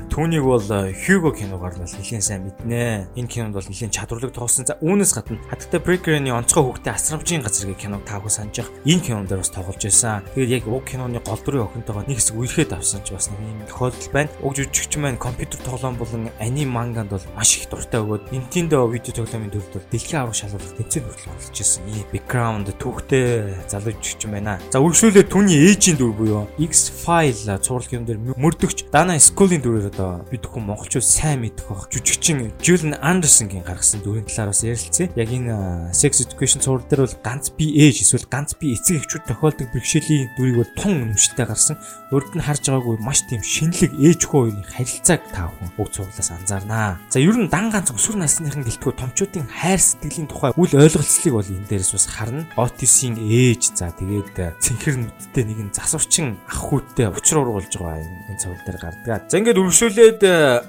түүнийг 0.07 0.43
бол 0.47 0.63
Hugo 0.63 1.35
киногаар 1.35 1.75
бол 1.75 1.91
нэлээд 1.99 2.23
сайн 2.23 2.47
мэднэ. 2.47 3.11
Энэ 3.19 3.27
кинонд 3.27 3.55
бол 3.59 3.67
нэлээд 3.67 3.91
чадварлаг 3.91 4.31
тоглосон. 4.31 4.63
За 4.63 4.79
үүнээс 4.79 5.11
гадна 5.11 5.43
хатагтай 5.51 5.83
Breaker-ийн 5.83 6.31
онцгой 6.31 6.63
хүүхдээ 6.63 6.93
асрамжийн 6.95 7.43
газар 7.43 7.67
гэх 7.73 7.83
киног 7.83 8.07
таагүй 8.07 8.31
санаж. 8.31 8.63
Энэ 8.85 9.03
кинон 9.03 9.27
дээр 9.27 9.43
бас 9.43 9.51
тоглож 9.51 9.83
байсан. 9.83 10.23
Тэгээд 10.35 10.63
яг 10.63 10.65
уг 10.71 10.85
киноны 10.85 11.19
гол 11.19 11.41
дүрийн 11.43 11.67
охинтойгоо 11.67 12.05
нэг 12.07 12.17
хэсэг 12.21 12.35
үерхэд 12.39 12.71
авсан 12.73 13.03
ч 13.03 13.11
бас 13.11 13.27
нэг 13.33 13.41
юм 13.43 13.61
тохиолдол 13.67 14.09
байна. 14.13 14.31
Уг 14.39 14.53
жүжигч 14.55 14.93
маань 14.97 15.17
компьютер 15.17 15.59
тоглоом 15.65 15.95
болон 15.99 16.29
аним 16.39 16.69
манганд 16.69 17.11
бол 17.11 17.25
маш 17.35 17.57
их 17.57 17.69
дуртай 17.69 17.99
өгөөд 18.01 18.31
Nintendo 18.31 18.87
видео 18.87 19.13
тоглоомын 19.13 19.48
төвд 19.53 19.73
бол 19.73 19.87
дэлхийн 19.89 20.21
аврах 20.21 20.37
шалгуулах 20.37 20.75
тэмцээнд 20.77 21.05
хүртэл 21.09 21.31
оролцож 21.33 21.57
ирсэн. 21.59 21.83
Ийм 21.89 22.07
background 22.13 22.67
түүхтэй 22.79 23.25
залуу 23.69 23.93
жүжигч 23.97 24.23
байна. 24.29 24.57
За 24.69 24.79
үргэлжлүүлээ 24.79 25.25
түүний 25.29 25.57
ээжийн 25.69 25.97
дүр 25.97 26.13
буюу 26.13 26.45
X-File 26.59 27.57
цуврал 27.59 27.89
юм 27.93 28.05
дээр 28.05 28.19
мөрдөгч 28.37 28.89
Dana 28.93 29.17
Scully-ийн 29.19 29.63
дүрээр 29.63 29.91
одоо 29.93 30.25
бид 30.29 30.43
бүхэн 30.45 30.65
монголчууд 30.65 31.05
сайн 31.05 31.43
мэдэх 31.43 31.67
бах 31.69 31.87
жүжигчин 31.89 32.53
Julian 32.61 32.97
Anderson-гийн 32.99 33.65
гаргасан 33.65 34.01
дүрийн 34.03 34.27
талаар 34.27 34.51
бас 34.53 34.63
ярилцъя. 34.63 35.09
Яг 35.15 35.29
энэ 35.29 35.93
Sex 35.93 36.23
Education 36.25 36.61
цуврал 36.61 36.85
дээр 36.89 37.05
бол 37.05 37.17
ганц 37.23 37.49
би 37.55 37.71
ээж 37.77 38.03
эсвэл 38.03 38.27
ганц 38.29 38.55
би 38.59 38.73
эцэг 38.75 39.01
эхчүүд 39.01 39.27
тохиолдог 39.27 39.67
бэрхшээлийн 39.73 40.33
дүрийг 40.37 40.57
бол 40.61 40.73
тун 40.77 40.93
нэмшилтэй 41.13 41.45
гарсан. 41.45 41.77
Урд 42.11 42.33
нь 42.35 42.43
харж 42.43 42.63
байгаагүй 42.67 42.97
маш 42.99 43.23
тийм 43.29 43.43
шинэлэг 43.43 43.93
ээжгүй 43.95 44.49
хоёрын 44.49 44.65
харилцааг 44.65 45.21
та 45.31 45.47
бүхэн 45.49 45.77
үг 45.77 45.89
цуглаас 45.93 46.29
анзаарнаа. 46.31 46.97
За 47.09 47.19
ер 47.19 47.37
нь 47.37 47.49
дан 47.49 47.69
ганц 47.69 47.91
өсвөр 47.93 48.17
насныхан 48.19 48.65
гэлтгүү 48.65 48.93
томчуудын 48.97 49.38
хүүхдийн 49.39 49.47
хайр 49.47 49.79
сэтгэлийн 49.79 50.27
тухай 50.27 50.51
үл 50.55 50.73
ойлголцлыг 50.75 51.33
бол 51.33 51.47
энэ 51.47 51.67
дээрээс 51.69 51.93
бас 51.95 52.07
харна. 52.07 52.47
Отисийн 52.57 53.15
ээж 53.15 53.75
за 53.75 53.91
тэгээд 53.95 54.59
цэнхэр 54.59 54.95
нүдтэй 54.99 55.43
нэгэн 55.47 55.71
засварчин 55.71 56.37
ах 56.47 56.59
хүүтэй 56.59 57.07
учир 57.07 57.39
ургуулж 57.39 57.73
байгаа 57.79 58.03
энэ 58.03 58.39
цуврал 58.39 58.65
дээр 58.65 58.79
гардаг. 58.79 59.29
За 59.29 59.37
ингээд 59.39 59.59
үргэлжлүүлээд 59.59 60.21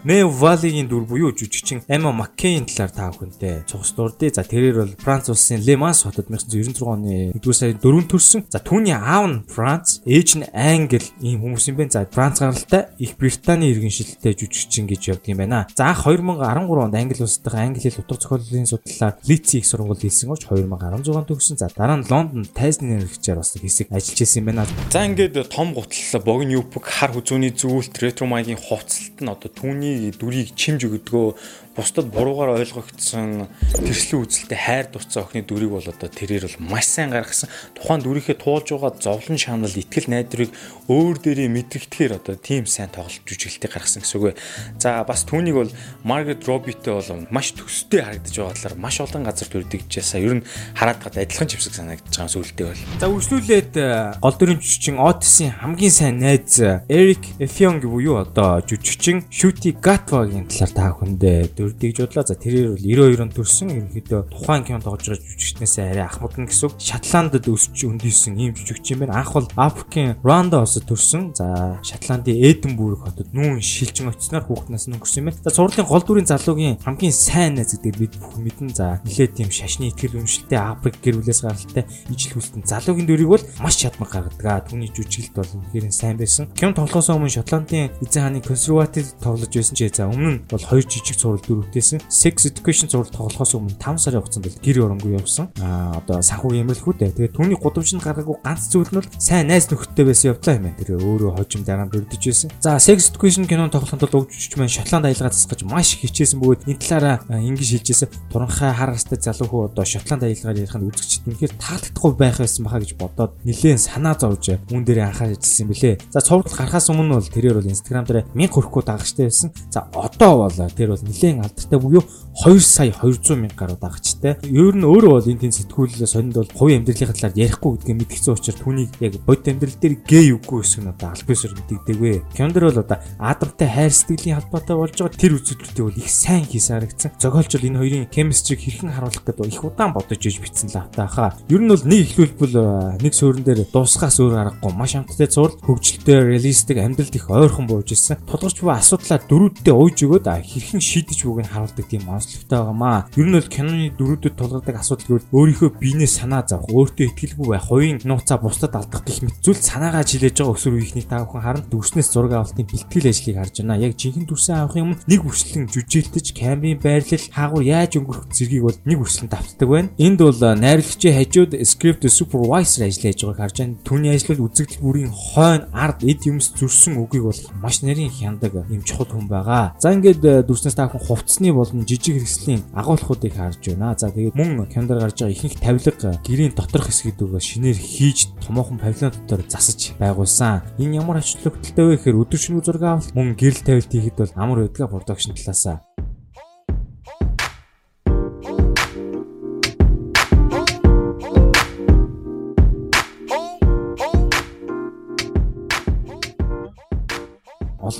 Мэ 0.06 0.16
Валигийн 0.26 0.88
дүр 0.88 1.04
буюу 1.06 1.34
жүжигчин 1.34 1.82
Эмма 1.88 2.12
Маккейн 2.12 2.66
талаар 2.66 2.92
та 2.94 3.10
бүхэндээ 3.10 3.66
цогц 3.66 3.90
дурдъя. 3.94 4.30
За 4.30 4.44
тэрээр 4.46 4.76
бол 4.86 4.94
Франц 5.00 5.30
улсын 5.30 5.62
Mans 5.80 6.02
хотод 6.04 6.28
1996 6.28 6.82
оны 6.84 7.32
1-р 7.34 7.54
сарын 7.54 7.78
4-нд 7.80 8.08
төрсэн. 8.10 8.40
За 8.50 8.60
түүний 8.60 8.94
аав 8.94 9.26
нь 9.26 9.42
Франц, 9.48 10.02
ээж 10.04 10.28
нь 10.38 10.46
Англи 10.52 11.02
ийм 11.24 11.40
хүмүүс 11.40 11.72
юм 11.72 11.80
байна. 11.80 11.94
За 11.94 12.04
Франц 12.04 12.42
гаралтай 12.42 12.92
их 12.98 13.16
Британий 13.16 13.72
иргэншилтэй 13.72 14.34
жүжигчин 14.36 14.90
гэж 14.90 15.14
явдаг 15.14 15.30
юм 15.30 15.40
байна. 15.40 15.66
За 15.72 15.94
2013 15.94 16.68
онд 16.68 16.94
Англи 16.94 17.22
улстай 17.22 17.64
англи 17.64 17.80
хэл 17.80 18.04
утга 18.04 18.18
зохиолын 18.50 18.66
судлалаар 18.66 19.16
Лици 19.26 19.58
их 19.58 19.66
сургууль 19.66 19.98
хийсэн 19.98 20.28
гоч 20.28 20.46
2016 20.46 21.26
төгссөн. 21.26 21.56
За 21.56 21.70
дараа 21.74 21.96
нь 21.96 22.06
Лондонд 22.10 22.52
Тайзны 22.52 22.98
нэрхчээр 22.98 23.38
бас 23.38 23.54
хэсэг 23.54 23.88
ажиллаж 23.90 24.18
байсан 24.18 24.40
юм 24.42 24.46
байна. 24.46 24.66
За 24.90 25.06
ингээд 25.06 25.48
том 25.48 25.74
гутал 25.74 26.22
богино 26.22 26.58
юпг 26.58 26.82
хар 26.82 27.14
хүзүүний 27.14 27.54
зүйлт 27.54 27.94
ретро 28.02 28.26
маягийн 28.26 28.58
хувцалт 28.58 29.22
нь 29.22 29.30
одоо 29.30 29.50
түүний 29.50 30.10
дүрийг 30.10 30.54
чимж 30.58 30.84
өгдгөө 30.90 31.69
бусдад 31.76 32.10
буруугаар 32.10 32.58
ойлгогдсон 32.58 33.46
тэрслэн 33.78 34.22
үзэлтэй 34.26 34.58
хайр 34.58 34.86
дуцсан 34.90 35.22
охины 35.22 35.46
дүрийг 35.46 35.70
бол 35.70 35.86
одоо 35.86 36.10
тэрээр 36.10 36.50
бол 36.50 36.74
маш 36.74 36.90
сайн 36.90 37.14
гаргасан. 37.14 37.46
Тухайн 37.78 38.02
дүрийнхээ 38.02 38.42
туулж 38.42 38.74
байгаа 38.74 38.98
зовлон 38.98 39.38
шанал 39.38 39.70
итгэл 39.70 40.10
найдварыг 40.10 40.50
өөр 40.90 41.16
дээрээ 41.22 41.46
мэдрэгдэхээр 41.46 42.18
одоо 42.18 42.34
тийм 42.34 42.66
сайн 42.66 42.90
тоглолт 42.90 43.22
жүжиглэлтийг 43.22 43.70
гаргасан 43.70 44.02
гэсэн 44.02 44.18
үг. 44.18 44.34
За 44.82 45.04
бас 45.06 45.22
түүнийг 45.22 45.54
бол 45.54 45.70
Margaret 46.02 46.42
Robbie-тэй 46.42 46.90
бол 46.90 47.30
маш 47.30 47.54
төстэй 47.54 48.02
харагдаж 48.02 48.34
байгаа 48.34 48.56
талаар 48.58 48.74
маш 48.74 48.96
олон 48.98 49.22
газар 49.22 49.48
төрдөгчээсаа 49.52 50.18
ер 50.18 50.42
нь 50.42 50.46
хараад 50.74 50.98
гад 50.98 51.22
адилхан 51.22 51.46
живсэг 51.46 51.78
санагдаж 51.78 52.10
байгаа 52.10 52.34
сүултээ 52.34 52.66
бол. 52.66 52.82
За 52.98 53.06
үргэлжлүүлээд 53.06 53.72
э, 53.78 54.18
гол 54.18 54.34
дүрийн 54.34 54.58
жүжигчин 54.58 54.98
Otis-ийн 54.98 55.54
хамгийн 55.62 55.94
сайн 55.94 56.18
найз 56.18 56.58
Eric 56.90 57.22
Effiong 57.38 57.78
буюу 57.78 58.18
одоо 58.26 58.58
жүжигчин 58.66 59.30
Shooty 59.30 59.78
Gatwa-гийн 59.78 60.50
талаар 60.50 60.74
та 60.74 60.86
бүхэндээ 61.00 61.59
дөрдийг 61.60 61.92
жудлаа. 61.96 62.24
За 62.24 62.34
тэрээр 62.34 62.72
бол 62.72 62.80
92 62.80 63.20
онд 63.20 63.34
төрсэн. 63.36 63.68
Ерөнхийдөө 63.68 64.20
тухайн 64.32 64.64
кино 64.64 64.80
тоглож 64.80 65.06
байгаа 65.12 65.20
жүжигчнээс 65.20 65.74
арай 65.84 66.06
ахмадна 66.08 66.48
гэсэн 66.48 66.64
үг. 66.66 66.74
Шотландд 66.80 67.44
өсч 67.44 67.78
өндийсэн 67.84 68.34
ийм 68.40 68.52
жүжигч 68.56 68.96
юм 68.96 69.04
байна. 69.04 69.20
Анх 69.20 69.36
бол 69.36 69.48
Африкийн 69.56 70.16
Рванда 70.24 70.64
улсад 70.64 70.88
төрсэн. 70.88 71.36
За 71.36 71.78
Шотландын 71.84 72.40
Эдинбург 72.40 73.04
хотод 73.04 73.28
нүүн 73.36 73.60
шилжин 73.60 74.08
очсноор 74.08 74.48
хүүхднаас 74.48 74.88
нь 74.88 74.96
өнгөрсөн 74.96 75.20
юм 75.20 75.28
байна. 75.28 75.42
За 75.44 75.50
цувралын 75.52 75.86
гол 75.86 76.04
дүрийн 76.04 76.28
залуугийн 76.30 76.80
хамгийн 76.80 77.12
сайн 77.12 77.60
найз 77.60 77.76
гэдэг 77.76 77.94
бид 78.00 78.14
бүхэн 78.16 78.42
мэдэн. 78.44 78.68
За 78.72 79.00
нэлээд 79.04 79.36
тийм 79.36 79.50
шашны 79.52 79.92
итгэл 79.92 80.16
үнэмшилтэй 80.16 80.58
Африк 80.58 80.96
гэр 81.04 81.20
бүлээс 81.20 81.44
гаралтай 81.44 81.84
ижил 82.08 82.40
хүлтэн 82.40 82.64
залуугийн 82.64 83.06
дүрийг 83.06 83.28
бол 83.28 83.44
маш 83.60 83.76
чадмаг 83.82 84.08
гаргадаг. 84.08 84.70
Түүний 84.70 84.90
жүжиглэлт 84.90 85.36
бол 85.36 85.52
үнэхээр 85.60 85.92
сайн 85.92 86.16
байсан. 86.16 86.48
Кино 86.56 86.72
тоглохоос 86.72 87.10
өмнө 87.12 87.34
Шотландын 87.34 87.90
эзэн 88.00 88.22
хааны 88.24 88.40
консерватив 88.40 89.12
тоглож 89.20 89.52
байсан 89.52 89.76
ч 89.76 89.90
за 89.90 90.08
өмнө 90.08 90.46
бол 90.48 90.64
хоёр 90.64 90.84
жижиг 90.86 91.16
цуврал 91.50 91.66
дөрөвтэйсэн 91.66 92.00
Sex 92.08 92.46
Education 92.46 92.88
зураг 92.90 93.10
тоглохоос 93.10 93.54
өмнө 93.54 93.74
5 93.78 93.98
сарын 93.98 94.22
хугацаанд 94.22 94.46
бол 94.46 94.58
гэр 94.62 94.78
оронгүй 94.86 95.12
явсан. 95.18 95.50
Аа 95.60 95.98
одоо 95.98 96.22
санхүү 96.22 96.62
ямарлхүү 96.62 96.94
дээ. 96.98 97.14
Тэгээд 97.16 97.34
түүний 97.34 97.58
гудамжинд 97.58 98.02
гаргаагүй 98.02 98.38
ганц 98.44 98.70
зүйл 98.70 98.90
нь 98.94 99.02
сайн 99.18 99.50
найз 99.50 99.66
нөхөдтэй 99.70 100.04
байсан 100.06 100.30
явдлаа 100.30 100.54
юм 100.56 100.64
байна. 100.70 100.78
Тэр 100.78 100.90
өөрөө 101.02 101.30
хожим 101.36 101.64
дараа 101.66 101.90
бүрдэж 101.90 102.22
байсан. 102.22 102.50
За 102.62 102.78
Sex 102.78 103.10
Education 103.10 103.46
кинонд 103.46 103.74
тоглоход 103.74 104.00
бол 104.06 104.22
угжиж 104.22 104.54
маань 104.56 104.70
Шотланд 104.70 105.06
аялгаа 105.06 105.34
засгаж 105.34 105.62
маш 105.66 105.98
хичээсэн 105.98 106.38
бөгөөд 106.40 106.70
энэ 106.70 106.78
талаараа 106.78 107.18
ингэж 107.42 107.70
хэлжсэн. 107.82 108.08
Туранхай 108.30 108.72
хар 108.72 108.94
растай 108.94 109.18
залуу 109.18 109.48
хөө 109.50 109.62
одоо 109.74 109.84
Шотланд 109.84 110.22
аялгаар 110.24 110.58
ярих 110.58 110.76
нь 110.78 110.86
үзэгчд 110.86 111.26
үнэхээр 111.26 111.54
таалагдахгүй 111.58 112.12
байх 112.14 112.38
байсан 112.38 112.64
баха 112.64 112.80
гэж 112.80 112.94
бодоод 112.94 113.32
нэлээд 113.44 113.80
санаа 113.80 114.14
зовж 114.14 114.54
үүн 114.70 114.84
дээр 114.86 115.10
анхаарч 115.10 115.42
ажилласан 115.42 115.64
юм 115.66 115.70
бэлээ. 115.74 115.94
За 116.14 116.20
цуврал 116.20 116.54
гарахаас 116.54 116.90
өмнө 116.90 117.18
бол 117.18 117.34
тэрээр 117.34 117.58
бол 117.58 117.72
Instagram 117.72 118.04
дээр 118.06 118.24
1000 118.34 118.54
хүрэхгүй 118.54 118.82
дагагчтай 118.86 119.26
байсан. 119.26 119.48
За 119.70 119.86
одоо 119.92 120.32
бол 120.46 120.52
тэр 120.52 120.94
бол 120.94 121.02
нэлээд 121.02 121.39
алдартай 121.44 121.78
буюу 121.78 122.04
2 122.44 122.60
сая 122.60 122.92
200 122.92 123.36
мянга 123.36 123.56
гаруй 123.56 123.76
дагагчтай. 123.80 124.38
Ер 124.46 124.74
нь 124.74 124.86
өөрөө 124.86 125.12
бол 125.16 125.30
энэ 125.30 125.42
тийм 125.44 125.52
сэтгүүлээ 125.52 126.08
сонинд 126.08 126.36
бол 126.38 126.50
хувийн 126.54 126.80
амьдралын 126.80 127.12
талаар 127.12 127.34
ярихгүй 127.36 127.70
гэдгээ 127.76 127.96
мэдгдсэн 128.00 128.34
учраас 128.34 128.58
түүнийг 128.60 128.92
яг 129.00 129.14
бодит 129.26 129.50
амьдрал 129.50 129.76
дээр 129.80 129.94
гэй 130.06 130.26
үгүй 130.38 130.60
гэсэн 130.62 130.84
нь 130.86 130.92
одоо 130.94 131.08
албасаар 131.12 131.52
мэддэгдэгвэ. 131.58 132.22
Кендер 132.32 132.64
бол 132.70 132.80
одоо 132.80 132.98
Адамтай 133.18 133.68
хайр 133.68 133.92
сэтгэлийн 133.92 134.38
холбоотой 134.40 134.76
болж 134.76 134.96
байгаа 134.96 135.20
тэр 135.20 135.36
үзүүлэлтүүдийг 135.36 135.86
бол 135.90 136.00
их 136.00 136.10
сайн 136.10 136.44
хийсэн 136.46 136.74
харагдсан. 136.80 137.10
Зохиолч 137.20 137.52
энэ 137.60 137.80
хоёрын 137.80 138.08
chemistry 138.08 138.56
хэрхэн 138.56 138.94
харуулах 138.94 139.24
гэдэг 139.26 139.46
их 139.50 139.64
удаан 139.64 139.92
бодож 139.92 140.22
иж 140.24 140.36
бичсэн 140.40 140.70
л 140.72 140.80
автаахаа. 140.80 141.36
Ер 141.50 141.60
нь 141.60 141.68
бол 141.68 141.84
нэг 141.84 142.00
ихлүүлбэл 142.08 143.00
нэг 143.02 143.12
суурин 143.12 143.44
дээр 143.44 143.68
дуусгаас 143.68 144.20
өөр 144.20 144.34
аргагүй 144.40 144.72
маш 144.72 144.96
амттай 144.96 145.28
зур 145.28 145.52
хөгжилтэй 145.60 146.36
реалистик 146.36 146.78
амьдралд 146.78 147.14
их 147.14 147.28
ойрхон 147.30 147.66
бууж 147.66 147.92
ирсэн. 147.92 148.22
Тулгарч 148.24 148.60
буй 148.60 148.72
асуудлаа 148.72 149.20
дөрүүддээ 149.20 149.74
ууж 149.74 149.98
өгөөд 150.04 150.26
хэрхэн 150.26 150.80
шийдэж 150.80 151.18
бүгд 151.30 151.48
харуулдаг 151.50 151.86
тийм 151.86 152.08
онцлогтой 152.10 152.58
байгаамаа. 152.58 153.06
Ер 153.14 153.26
нь 153.26 153.36
бол 153.38 153.48
киноны 153.48 153.86
дөрүүдэд 153.94 154.34
тулгардаг 154.34 154.76
асуудал 154.76 155.06
гэвэл 155.06 155.30
өөрийнхөө 155.30 155.70
биенээ 155.78 156.10
санаа 156.10 156.42
зовх, 156.42 156.66
өөртөө 156.68 157.06
итгэлгүй 157.14 157.48
байх, 157.54 157.66
хувийн 157.70 157.98
нууцаа 158.02 158.38
бусдад 158.42 158.74
алдах 158.74 159.06
гэх 159.06 159.22
мэт 159.22 159.38
зүйл 159.40 159.60
санаагаа 159.62 160.04
жилээж 160.04 160.36
байгаа 160.42 160.54
өсвөр 160.58 160.74
үеийнхний 160.76 161.06
та 161.06 161.22
бүхэн 161.24 161.44
харан 161.46 161.64
дүрснээс 161.70 162.08
зураг 162.10 162.32
авалтын 162.34 162.66
бэлтгэл 162.66 163.10
ажлыг 163.10 163.36
харж 163.38 163.54
байна. 163.62 163.78
Яг 163.78 163.94
жинхэнэ 163.94 164.26
дүрсэн 164.26 164.56
авахын 164.58 164.84
өмнө 164.90 165.02
нэг 165.06 165.20
үрслэн 165.24 165.64
жүжиглэж, 165.70 166.26
камерын 166.34 166.80
байрлал, 166.80 167.26
хаагур 167.30 167.62
яаж 167.62 167.92
өнгөрөх 167.96 168.26
зэргийг 168.34 168.64
бол 168.66 168.78
нэг 168.84 168.98
үрслэн 169.00 169.28
давтдаг 169.30 169.68
байна. 169.68 169.92
Энд 169.98 170.20
бол 170.20 170.40
найруулагчийн 170.40 171.16
хажууд 171.16 171.52
script 171.64 172.04
supervisor 172.08 172.84
ажиллаж 172.86 173.18
байгааг 173.20 173.38
харж 173.40 173.56
байна. 173.60 173.78
Түүний 173.84 174.10
ажил 174.14 174.34
бол 174.34 174.46
үзэгдэл 174.50 174.82
бүрийн 174.82 175.12
хойно 175.12 175.68
ард 175.72 176.02
эд 176.04 176.26
юмс 176.26 176.52
зөрсөн 176.56 176.98
үгийг 177.00 177.24
бол 177.28 177.40
маш 177.62 177.82
нарийн 177.82 178.10
хяндаг 178.10 178.52
юм 178.68 178.82
чухал 178.82 179.06
хүн 179.06 179.28
байгаа. 179.28 179.74
За 179.78 179.92
ингээд 179.92 180.46
дүрснээс 180.46 180.74
та 180.74 180.88
бүхэн 180.88 181.06
хувцсны 181.20 181.52
болон 181.52 181.84
жижиг 181.84 182.16
хэрэгслийн 182.16 182.64
агуулгуудыг 182.72 183.36
харж 183.36 183.60
байна. 183.68 183.94
За 183.96 184.08
тэгээд 184.10 184.34
мөн 184.34 184.66
кинонд 184.72 184.96
гарч 184.96 185.20
байгаа 185.20 185.36
ихэнх 185.36 185.60
тавилга 185.60 186.16
гэрийн 186.24 186.56
доторх 186.56 186.88
хэсгүүдөө 186.88 187.40
шинээр 187.40 187.76
хийж 187.76 188.32
томоохон 188.40 188.80
павильон 188.80 189.12
дотор 189.12 189.44
засаж 189.44 189.92
байгуулсан. 190.00 190.64
Энэ 190.80 190.96
ямар 191.04 191.20
ач 191.20 191.36
холбогдолтой 191.36 191.84
вэ 191.86 191.96
гэхээр 192.00 192.20
өдөржингүү 192.24 192.64
зураг 192.64 192.84
авалт 192.88 193.14
мөн 193.14 193.36
гэрэл 193.36 193.60
тавилт 193.60 193.92
хийхэд 193.92 194.16
бол 194.16 194.32
амар 194.40 194.58
байдгаа 194.64 194.88
продакшн 194.88 195.36
талаасаа 195.36 195.84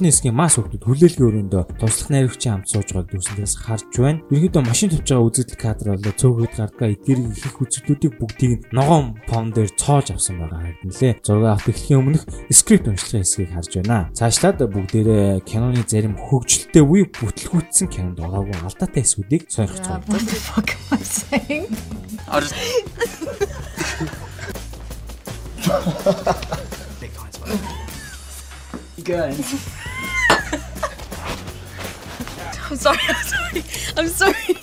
олон 0.01 0.09
хэсгийн 0.09 0.33
мас 0.33 0.57
хүмүүс 0.57 0.81
хүлээлгийн 0.81 1.29
өрөөндөө 1.29 1.63
туслах 1.77 2.09
найрагчийн 2.09 2.53
хамт 2.57 2.73
сууж 2.73 2.89
байгааг 2.89 3.13
дүрсэндээс 3.13 3.55
харж 3.61 3.93
байна. 4.01 4.25
Ерөнхийдөө 4.33 4.63
машин 4.65 4.89
тавьж 4.89 5.13
байгаа 5.13 5.29
үзэгдэл 5.29 5.61
кадр 5.61 5.87
болоо 5.93 6.15
цөөхөд 6.17 6.57
гардаг 6.57 6.89
эдгэрийн 6.97 7.37
их 7.37 7.61
үзэгдлүүдийг 7.61 8.17
бүгдийг 8.17 8.53
нь 8.57 8.65
ногоон 8.73 9.21
фон 9.29 9.53
дээр 9.53 9.69
цоож 9.77 10.09
авсан 10.17 10.41
байгаа 10.41 10.57
харагдана 10.57 10.97
лээ. 10.97 11.21
Зураг 11.21 11.53
авах 11.53 11.69
эхлэхийн 11.69 12.01
өмнөх 12.01 12.25
скрипт 12.49 12.89
уншлагын 12.89 13.29
хэсгийг 13.29 13.53
харж 13.53 13.73
байна. 13.77 14.09
Цаашлаад 14.17 14.65
бүгдээрээ 14.73 15.45
киноны 15.45 15.85
зарим 15.85 16.17
хөгжилтэй 16.17 16.81
үе 16.81 17.05
бүтлгүүцсэн 17.05 17.93
кинонд 17.93 18.25
ороогүй 18.25 18.57
алдаатай 18.57 19.05
хэсгүүдийг 19.05 19.53
сойрхож 19.53 19.85
байна. 19.85 20.09
Good. 29.05 29.33
I'm 32.69 32.77
sorry. 32.77 32.99
I'm 33.09 33.25
sorry. 33.25 33.63
I'm 33.97 34.09
sorry. 34.09 34.57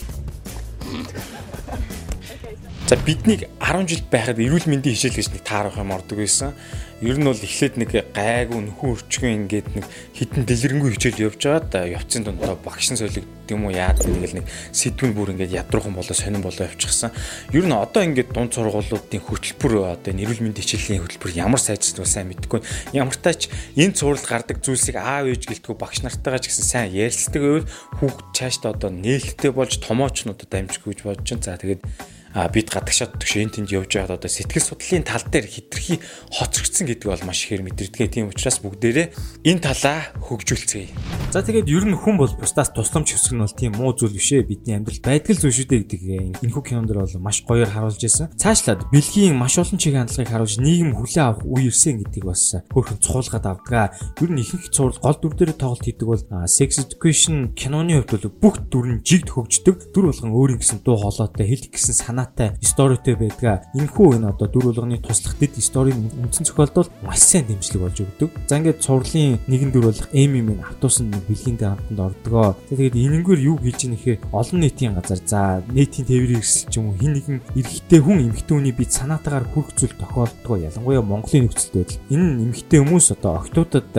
За 2.88 2.96
биднийг 2.96 3.50
10 3.60 3.88
жил 3.90 4.02
байхад 4.12 4.40
эрүүл 4.40 4.70
мэндийн 4.70 4.96
хичээл 4.96 5.18
гэж 5.20 5.28
нэг 5.34 5.44
таарах 5.44 5.76
юм 5.76 5.92
ордог 5.92 6.22
байсан. 6.22 6.54
Ер 6.98 7.22
нь 7.22 7.30
бол 7.30 7.38
эхлээд 7.38 7.78
нэг 7.78 7.92
гайгүй 8.10 8.58
нөхөн 8.58 8.98
өрчгөн 8.98 9.46
ингээд 9.46 9.70
нэг 9.70 9.86
хитэн 10.18 10.50
дэлгэрэнгүй 10.50 10.98
хичээл 10.98 11.30
явж 11.30 11.38
байгаа 11.46 11.62
да 11.70 11.86
явцын 11.86 12.26
дундаа 12.26 12.58
багш 12.58 12.90
нь 12.90 12.98
солигд 12.98 13.30
юм 13.54 13.70
уу 13.70 13.74
яад 13.78 14.02
тэгэл 14.02 14.42
нэг 14.42 14.50
сэдвэн 14.74 15.14
бүр 15.14 15.38
ингээд 15.38 15.62
ядруухан 15.62 15.94
болоо 15.94 16.18
сонирн 16.18 16.42
болоо 16.42 16.66
явчихсан. 16.66 17.14
Ер 17.54 17.70
нь 17.70 17.78
одоо 17.78 18.02
ингээд 18.02 18.34
дунд 18.34 18.50
сургуулиудын 18.58 19.22
хөтөлбөр 19.30 19.94
одоо 19.94 20.10
эрүүл 20.10 20.42
мэндийн 20.42 20.66
хичээлийн 20.66 21.06
хөтөлбөр 21.06 21.38
ямар 21.38 21.62
сайжрсан 21.62 22.02
сайн 22.10 22.34
мэдэхгүй. 22.34 22.66
Ямар 22.98 23.14
тач 23.14 23.46
энэ 23.78 23.94
цувралд 23.94 24.26
гардаг 24.26 24.58
зүйлсийг 24.66 24.98
аав 24.98 25.30
ээж 25.30 25.54
гэлтгүй 25.54 25.78
багш 25.78 26.02
нартайгаа 26.02 26.42
ч 26.42 26.50
гэсэн 26.50 26.66
сайн 26.66 26.98
ярилцдаг 26.98 27.42
байвал 27.46 27.70
хүүхд 28.02 28.26
цаашдаа 28.34 28.74
одоо 28.74 28.90
нээлттэй 28.90 29.54
болж 29.54 29.78
томоочнуудад 29.86 30.50
амжих 30.50 30.82
гэж 30.82 31.06
бодож 31.06 31.30
байна. 31.30 31.46
За 31.46 31.62
тэгээд 31.62 32.17
бид 32.34 32.68
гадагшаад 32.72 33.18
төгшөө 33.22 33.54
тэнд 33.54 33.72
явж 33.72 33.92
байгаад 33.94 34.20
одоо 34.20 34.30
сэтгэл 34.30 34.66
судлалын 34.66 35.06
тал 35.08 35.24
дээр 35.28 35.48
хитрхи 35.48 36.00
хоцрогдсон 36.34 36.86
гэдэг 36.88 37.08
бол 37.08 37.24
маш 37.28 37.46
ихээр 37.46 37.64
мэдэрдэг. 37.64 38.12
Тийм 38.12 38.30
учраас 38.30 38.60
бүгдээрээ 38.62 39.08
энэ 39.48 39.64
талаа 39.64 40.12
хөгжүүлцгээе. 40.22 40.92
За 41.32 41.44
тэгээд 41.44 41.68
ер 41.72 41.86
нь 41.88 41.98
хүн 41.98 42.18
бол 42.20 42.32
бусдаас 42.38 42.72
тусламж 42.72 43.16
хүсэх 43.16 43.34
нь 43.36 43.44
бол 43.44 43.56
тийм 43.56 43.72
муу 43.76 43.92
зүйл 43.96 44.16
биш 44.16 44.32
ээ. 44.36 44.48
Бидний 44.48 44.78
амьдрал 44.78 45.02
байдаг 45.04 45.36
зүйл 45.38 45.56
шүү 45.56 45.68
дээ 45.68 45.82
гэдэг 45.88 46.02
энэхүү 46.44 46.64
кинонд 46.64 46.92
бол 46.94 47.16
маш 47.20 47.44
гоёор 47.44 47.72
харуулж 47.72 48.02
ирсэн. 48.02 48.32
Цаашлаад 48.38 48.88
бэлгийн 48.92 49.36
маш 49.36 49.58
олон 49.60 49.80
чиглэлийн 49.80 50.08
хандлагыг 50.08 50.32
харуулж 50.32 50.56
нийгэм 50.62 50.92
хүлээ 50.96 51.24
авах 51.24 51.44
үе 51.44 51.68
ирсэн 51.68 52.00
гэдгийг 52.04 52.26
бас 52.28 52.56
хөөрхөн 52.72 53.00
цуулгаад 53.04 53.46
авдаг. 53.46 53.98
Ер 54.22 54.32
нь 54.32 54.42
ихэнх 54.42 54.72
цуврал 54.72 55.00
гол 55.04 55.18
дүр 55.20 55.34
дээр 55.36 55.52
тоглолт 55.58 55.84
хийдэг 55.84 56.08
бол 56.08 56.24
Sex 56.48 56.80
Education 56.80 57.54
киноны 57.54 58.00
хувьд 58.00 58.32
бол 58.32 58.54
бүх 58.54 58.56
дүр 58.72 58.86
нь 58.98 59.04
жигд 59.04 59.36
хөгждөг. 59.36 59.92
Дүр 59.92 60.12
болгон 60.12 60.32
өөрийн 60.32 60.60
гэсэн 60.64 60.82
дуу 60.84 60.98
хоолойтой, 60.98 61.46
хэлэх 61.48 61.76
гэсэн 61.76 61.96
санаатай, 62.18 62.52
сторитой 62.62 63.16
байдаг. 63.16 63.64
Энэхүү 63.74 64.18
энэ 64.18 64.30
одоо 64.34 64.48
дүр 64.50 64.74
болгоны 64.74 64.98
туслах 64.98 65.38
дэд 65.38 65.62
сторийн 65.62 66.10
үндсэн 66.18 66.46
зохиолдол 66.50 66.90
маш 67.06 67.22
сайн 67.22 67.46
дэмжлэг 67.46 67.82
болж 67.82 67.98
өгдөг. 68.02 68.30
За 68.50 68.58
ингээд 68.58 68.82
цувралын 68.82 69.38
нэгэн 69.46 69.72
дүр 69.72 69.86
болох 69.94 70.10
Эми 70.14 70.42
минь 70.42 70.62
автобусан 70.66 71.14
бэлгийн 71.14 71.58
дээр 71.58 71.78
хамтанд 71.78 72.00
ордгоо. 72.00 72.56
Тэгээд 72.70 72.96
энэнгээр 72.98 73.42
юу 73.46 73.58
хийж 73.62 73.86
ийм 73.86 73.94
нэхэ 73.94 74.20
олон 74.34 74.60
нийтийн 74.62 74.98
газар 74.98 75.22
за 75.26 75.62
нийтийн 75.70 76.08
тээврийн 76.10 76.42
эрсэл 76.42 76.70
ч 76.70 76.74
юм 76.82 76.90
уу 76.90 76.98
хин 76.98 77.14
нэгэн 77.14 77.38
эрэгтэй 77.54 78.02
хүн 78.02 78.18
эмэгтэй 78.26 78.56
хүний 78.58 78.74
бид 78.74 78.92
санаатаагаар 78.92 79.46
хүрх 79.54 79.78
зүйл 79.78 79.94
тохиолддог. 79.94 80.58
Ялангуяа 80.58 81.06
Монголын 81.06 81.46
нөхцөл 81.46 81.86
байдал. 81.86 82.02
Энэ 82.10 82.50
эмэгтэй 82.50 82.80
хүмүүс 82.82 83.14
одоо 83.14 83.46
октоудад 83.46 83.94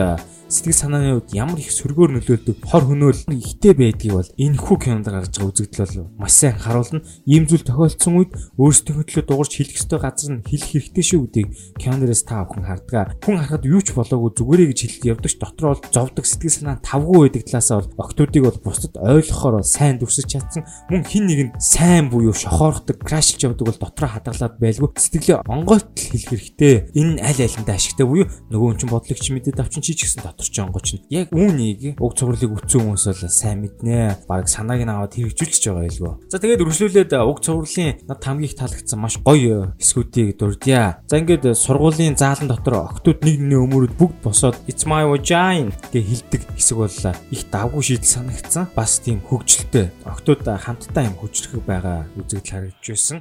сэтгэл 0.49 0.81
санааны 0.81 1.21
хувьд 1.21 1.37
ямар 1.37 1.61
их 1.61 1.69
сөргөөр 1.69 2.17
нөлөөлдөг 2.17 2.65
хор 2.65 2.89
хөнөөл 2.89 3.29
ихтэй 3.29 3.77
байдгийг 3.77 4.17
бол 4.17 4.31
энэ 4.33 4.57
хүү 4.57 4.77
кинонд 4.81 5.05
гарч 5.13 5.37
байгаа 5.37 5.53
үзэгдэл 5.53 6.09
бол 6.09 6.25
маш 6.25 6.33
сайн 6.41 6.57
харуулна. 6.57 7.05
Ийм 7.29 7.45
зүйл 7.45 7.69
тохиолдсон 7.69 8.17
үед 8.17 8.33
өөрсдөө 8.57 9.05
төлөө 9.05 9.25
дуурч 9.29 9.53
хэлэх 9.61 9.77
ёстой 9.77 10.01
газар 10.01 10.41
нь 10.41 10.45
хэлэх 10.49 10.73
хэрэгтэй 10.73 11.05
шүү 11.05 11.21
гэдгийг 11.29 11.49
киноноос 11.77 12.23
та 12.25 12.49
бүхэн 12.49 12.65
хардгаа. 12.65 13.05
Хүн 13.21 13.37
харахад 13.45 13.69
юу 13.69 13.85
ч 13.85 13.93
болоогүй 13.93 14.33
зүгээрээ 14.41 14.69
гэж 14.73 14.81
хэлэлт 14.89 15.05
явдаг 15.13 15.29
ч 15.29 15.37
дотроо 15.37 15.69
бол 15.77 15.85
зовдөг 15.93 16.25
сэтгэл 16.25 16.57
санаа 16.57 16.77
тавгүй 16.81 17.19
байдаг 17.29 17.45
талаасаа 17.45 17.77
бол 17.85 17.93
октодыг 18.09 18.43
бол 18.49 18.59
бусдад 18.65 18.95
ойлгохоор 18.97 19.61
сайн 19.69 20.01
дүрсэж 20.01 20.27
чадсан. 20.33 20.65
Мөн 20.89 21.05
хин 21.05 21.29
нэг 21.29 21.41
нь 21.45 21.53
сайн 21.61 22.09
буюу 22.09 22.33
шохоорхдаг, 22.33 22.97
крашлж 23.05 23.45
явдаг 23.45 23.69
бол 23.69 23.81
дотроо 23.85 24.17
хадгалаад 24.17 24.57
байлгүй 24.57 24.97
сэтгэлээ 24.97 25.45
онгойтл 25.45 26.09
хэлэх 26.09 26.33
хэрэгтэй. 26.33 26.75
Энэ 26.97 27.21
аль 27.21 27.45
алиндаа 27.45 27.77
ашигтай 27.77 28.09
буюу 28.09 28.25
нөгөө 28.49 28.67
хүн 28.73 28.81
чинь 28.81 28.93
бодлогч 28.97 29.29
мэдээд 29.29 29.61
авчин 29.61 29.85
чи 29.85 29.93
ч 29.93 30.09
гэсэн 30.09 30.25
доторч 30.39 30.59
онгоч 30.63 30.89
нь 30.95 31.03
яг 31.11 31.35
үүнийг 31.35 31.99
уг 31.99 32.15
цувралыг 32.15 32.55
үтсэн 32.55 32.81
хүмүүс 32.87 33.05
бол 33.11 33.27
сайн 33.27 33.59
мэднэ. 33.67 34.23
Бараг 34.31 34.47
санааг 34.47 34.87
нь 34.87 34.93
аваад 34.95 35.19
хэрэгжүүлж 35.19 35.63
байгаа 35.67 35.83
байлгүй. 35.83 36.15
За 36.31 36.39
тэгээд 36.39 36.63
үргэлжлүүлээд 36.63 37.13
уг 37.19 37.39
цувралын 37.43 37.99
над 38.07 38.23
хамгийн 38.23 38.47
их 38.47 38.55
таалагдсан 38.55 38.99
маш 39.03 39.19
гоё 39.19 39.75
эсгүүдийг 39.83 40.39
дурдъя. 40.39 41.03
За 41.11 41.19
ингээд 41.19 41.51
сургуулийн 41.59 42.15
заалан 42.15 42.47
дотор 42.47 42.87
октод 42.87 43.19
нэг 43.27 43.43
нэг 43.43 43.59
өмөрөд 43.67 43.95
бүгд 43.99 44.19
босоод 44.23 44.57
it's 44.71 44.87
my 44.87 45.03
vagina 45.03 45.75
гэж 45.91 46.07
хэлдэг 46.07 46.43
хэсэг 46.55 46.79
бол 46.79 46.99
их 47.35 47.43
давгүй 47.51 47.83
шийдэл 47.83 48.15
санагдсан. 48.23 48.71
Бас 48.79 49.03
тийм 49.03 49.19
хөгжилтэй. 49.27 49.91
Октод 50.07 50.47
хамтдаа 50.47 51.11
юм 51.11 51.19
хөгжлөх 51.19 51.67
байгаа 51.67 52.07
үзэгдэл 52.15 52.71
харагдж 52.71 52.87
байсан. 52.87 53.19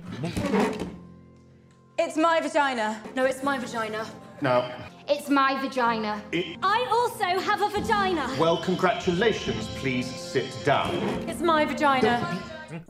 It's 1.97 2.13
my 2.15 2.38
vagina. 2.45 3.01
No, 3.17 3.25
it's 3.25 3.41
my 3.41 3.57
vagina. 3.57 4.05
No. 4.41 4.62
It's 5.09 5.29
my 5.29 5.57
vagina. 5.61 6.21
It- 6.33 6.57
I 6.61 6.85
also 6.91 7.39
have 7.39 7.61
a 7.61 7.69
vagina. 7.69 8.29
Well, 8.37 8.57
congratulations. 8.57 9.67
Please 9.77 10.05
sit 10.05 10.53
down. 10.65 10.93
It's 11.27 11.41
my 11.41 11.63
vagina. 11.63 12.27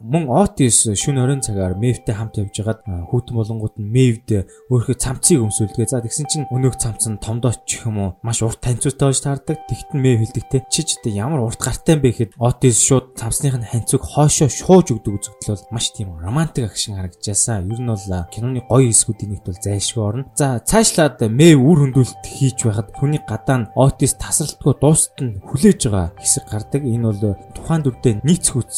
Мөн 0.01 0.25
Otis 0.31 0.89
шүн 0.97 1.21
оройн 1.21 1.41
цагаар 1.45 1.77
Мэвтэй 1.77 2.15
хамт 2.15 2.41
явж 2.41 2.55
хагаад 2.57 2.81
хүүтэн 2.85 3.35
болонгууд 3.37 3.75
нь 3.77 3.91
Мэвд 3.93 4.29
өөрхөө 4.73 4.95
цамцыг 4.97 5.45
өмсүүлдэг. 5.45 5.85
За 5.85 6.01
тэгсэн 6.01 6.25
чинь 6.25 6.49
өнөөх 6.49 6.81
цамц 6.81 7.05
нь 7.05 7.21
томдооч 7.21 7.85
юм 7.85 7.97
уу 8.01 8.09
маш 8.25 8.41
урт 8.41 8.57
танцуутай 8.57 9.13
болж 9.13 9.21
таардаг. 9.21 9.57
Тэгтэн 9.69 10.01
Мэв 10.01 10.17
хэлдэгтэй. 10.25 10.65
Чи 10.73 10.81
ч 10.81 10.97
одоо 10.97 11.13
ямар 11.13 11.41
урт 11.45 11.61
гартай 11.61 11.93
юм 11.95 12.01
бэ 12.01 12.09
гэхэд 12.09 12.31
Otis 12.41 12.81
шууд 12.81 13.13
цамцных 13.21 13.53
нь 13.61 13.69
ханцуг 13.69 14.01
хоошоо 14.01 14.49
шууж 14.49 14.97
өгдөг 14.97 15.13
үзэгдэл 15.13 15.53
бол 15.53 15.65
маш 15.69 15.93
тийм 15.93 16.17
романтик 16.17 16.73
акшн 16.73 16.97
харагдажаасаа. 16.97 17.61
Ер 17.61 17.77
нь 17.77 17.91
бол 17.91 18.05
киноны 18.33 18.65
гоё 18.65 18.89
эсгүүдийн 18.89 19.29
нэгт 19.37 19.45
бол 19.45 19.61
зайлшгүй 19.61 20.03
орно. 20.03 20.25
За 20.33 20.57
цаашлаад 20.57 21.21
Мэв 21.29 21.61
үр 21.61 21.85
хөндөөлт 21.85 22.25
хийж 22.25 22.65
байхад 22.65 22.89
хүний 22.97 23.21
гадаа 23.21 23.57
нь 23.61 23.69
Otis 23.77 24.17
тасралтгүй 24.17 24.73
дуустал 24.81 25.27
нь 25.27 25.39
хүлээж 25.45 25.85
байгаа 25.85 26.07
хэсэг 26.17 26.45
гардаг. 26.49 26.81
Энэ 26.81 27.05
бол 27.05 27.37
тухайн 27.53 27.83
дүрдээ 27.85 28.25
нийцхүүц 28.25 28.75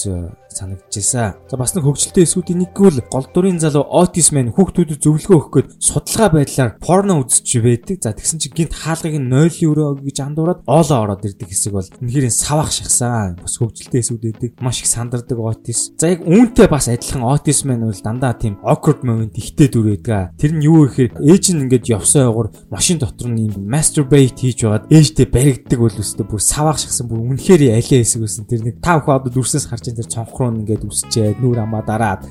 санагдчихсан. 0.59 1.39
За 1.47 1.55
бас 1.57 1.73
нэг 1.75 1.87
хөгжилтэй 1.87 2.27
эсүүдийн 2.27 2.59
нэг 2.67 2.75
бол 2.75 2.99
гол 3.11 3.27
дурын 3.33 3.59
залуу 3.59 3.87
Otis 3.87 4.29
Man 4.35 4.51
хүүхдүүдэд 4.53 4.99
зөвлөгөө 4.99 5.37
өгөх 5.39 5.53
гээд 5.55 5.69
судалгаа 5.79 6.29
байдлаар 6.35 6.71
порно 6.83 7.19
үзэж 7.23 7.63
байдаг. 7.63 7.97
За 8.03 8.13
тэгсэн 8.13 8.39
чинь 8.43 8.55
гинт 8.55 8.75
хаалгыг 8.75 9.15
нь 9.17 9.29
нойлын 9.31 9.69
өрөө 9.71 10.03
гэж 10.03 10.17
андуураад 10.19 10.63
оолоо 10.67 10.99
ороод 11.03 11.25
ирдэг 11.25 11.49
хэсэг 11.49 11.73
бол 11.73 11.87
үнэхээр 12.03 12.29
савах 12.29 12.71
шахсан. 12.75 13.39
Бас 13.39 13.57
хөгжилтэй 13.57 14.03
эсүүд 14.03 14.23
байдаг. 14.27 14.51
Маш 14.59 14.83
их 14.83 14.89
сандардаг 14.91 15.39
Otis. 15.39 15.95
За 15.97 16.11
яг 16.11 16.23
үүнтэй 16.27 16.67
бас 16.67 16.91
адилхан 16.91 17.23
Otis 17.23 17.63
Man 17.65 17.87
бол 17.87 18.03
дандаа 18.03 18.33
тийм 18.35 18.59
awkward 18.61 19.03
moment 19.07 19.33
ихтэй 19.39 19.71
дүр 19.71 19.95
байдаг. 19.95 20.35
Тэр 20.37 20.57
нь 20.57 20.65
юу 20.67 20.87
гэхээр 20.87 21.23
ээж 21.23 21.55
нь 21.55 21.63
ингээд 21.65 21.89
явсан 21.89 22.29
явгар 22.29 22.51
машин 22.69 22.99
дотор 22.99 23.31
нь 23.31 23.47
юм 23.47 23.67
masturbate 23.69 24.43
хийж 24.43 24.63
байгаад 24.65 24.91
ээжтэй 24.91 25.27
баригддаг 25.29 25.79
бол 25.79 25.95
өстө 25.95 26.27
бүр 26.27 26.41
савах 26.41 26.79
шахсан 26.81 27.07
бүр 27.07 27.23
үнэхээр 27.23 27.73
алиа 27.73 28.01
хэсэг 28.01 28.21
байсан. 28.23 28.45
Тэр 28.49 28.61
нэг 28.65 28.81
тав 28.83 29.05
хаад 29.05 29.29
дүрсээс 29.29 29.69
харж 29.69 29.91
энэ 29.91 30.03
тэр 30.03 30.09
цонх 30.09 30.33
руу 30.49 30.59
ингээд 30.65 30.89
үсчээд 30.89 31.37
нүүр 31.39 31.61
амаа 31.61 31.85
дараад 31.85 32.25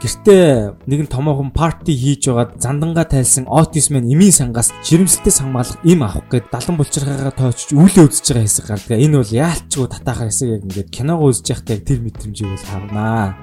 Гэртээ 0.00 0.80
нэгэн 0.88 1.12
томоохон 1.12 1.52
парти 1.52 1.92
хийж 1.92 2.32
байгаад 2.32 2.56
зандангаа 2.56 3.04
тайлсан 3.04 3.44
Otis 3.44 3.92
Man 3.92 4.08
эмийн 4.08 4.32
сангаас 4.32 4.72
жирэмсэлтэй 4.80 5.28
сангамалах 5.28 5.76
им 5.84 6.00
авах 6.00 6.24
гээд 6.32 6.48
далан 6.48 6.80
булчирхаагаа 6.80 7.36
тоочж 7.36 7.76
үүлээ 7.76 8.08
үзэж 8.08 8.32
байгаа 8.32 8.48
хэсэг 8.48 8.64
гардаг. 8.72 8.96
Энэ 8.96 9.20
бол 9.20 9.28
яалтчгүй 9.28 9.88
татаахаар 9.92 10.32
хэсэг 10.32 10.48
яг 10.56 10.64
ингээд 10.64 10.88
киногоо 10.88 11.28
үзэж 11.28 11.46
байхдаа 11.52 11.76
яг 11.76 11.84
тэр 11.84 12.00
мэдрэмжийг 12.00 12.48
бол 12.48 12.64
харнаа. 12.64 13.36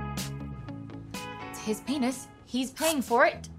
His 1.62 1.78
penis. 1.86 2.26
He's 2.50 2.74
paying 2.74 3.06
for 3.06 3.30
it. 3.30 3.54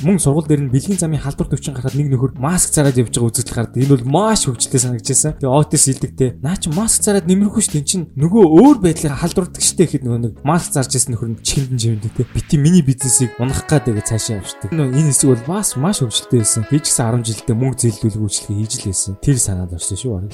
Мөн 0.00 0.16
сургууль 0.16 0.48
дээр 0.48 0.64
нь 0.64 0.72
бэлгийн 0.72 0.96
замын 0.96 1.20
халдвар 1.20 1.52
төвчин 1.52 1.76
гарахад 1.76 1.92
нэг 1.92 2.08
нөхөр 2.08 2.32
маск 2.40 2.72
зараад 2.72 2.96
явж 2.96 3.12
байгаа 3.12 3.28
үзэгдэл 3.28 3.56
гардаг. 3.56 3.76
Энэ 3.84 3.92
бол 4.00 4.06
маш 4.08 4.48
хөвгчлээ 4.48 4.80
санагдчихсан. 4.80 5.36
Тэгээ 5.36 5.52
Otis 5.52 5.84
хэлдэгтэй. 5.84 6.30
Наа 6.40 6.56
чи 6.56 6.72
маск 6.72 7.04
зараад 7.04 7.28
нэмэрхүү 7.28 7.60
ш' 7.60 7.72
тэн 7.76 7.84
чин 7.84 8.02
нөгөө 8.16 8.44
өөр 8.48 8.76
байдлаар 8.80 9.20
халдвардаг 9.20 9.60
штэ 9.60 9.84
гэхэд 9.84 10.04
нөгөө 10.08 10.20
нэг 10.24 10.32
маск 10.40 10.72
зарж 10.72 10.96
ирсэн 10.96 11.12
нөхөр 11.12 11.30
нь 11.36 11.40
чихэндэн 11.44 11.76
живэндэ 11.76 12.10
те. 12.16 12.24
Бити 12.32 12.56
миний 12.56 12.80
бизнесийг 12.80 13.36
унах 13.36 13.68
гад 13.68 13.84
тэгээ 13.84 14.08
цаашаа 14.08 14.40
явчихдаг. 14.40 14.72
Энэ 14.72 15.12
хэсэг 15.12 15.28
бол 15.36 15.60
бас 15.60 15.76
маш 15.76 16.00
хөвгчлээ 16.00 16.40
байсан. 16.40 16.64
Би 16.72 16.80
ч 16.80 16.88
гэсэн 16.88 17.20
10 17.20 17.28
жилдээ 17.28 17.56
мөнгө 17.60 17.80
зээлдүүлэх 17.84 18.24
үйлчлэгээ 18.24 18.60
хийж 18.64 18.72
л 18.80 18.88
байсан. 18.88 19.12
Тэр 19.20 19.36
санаад 19.36 19.76
орсон 19.76 20.00
шүү. 20.00 20.32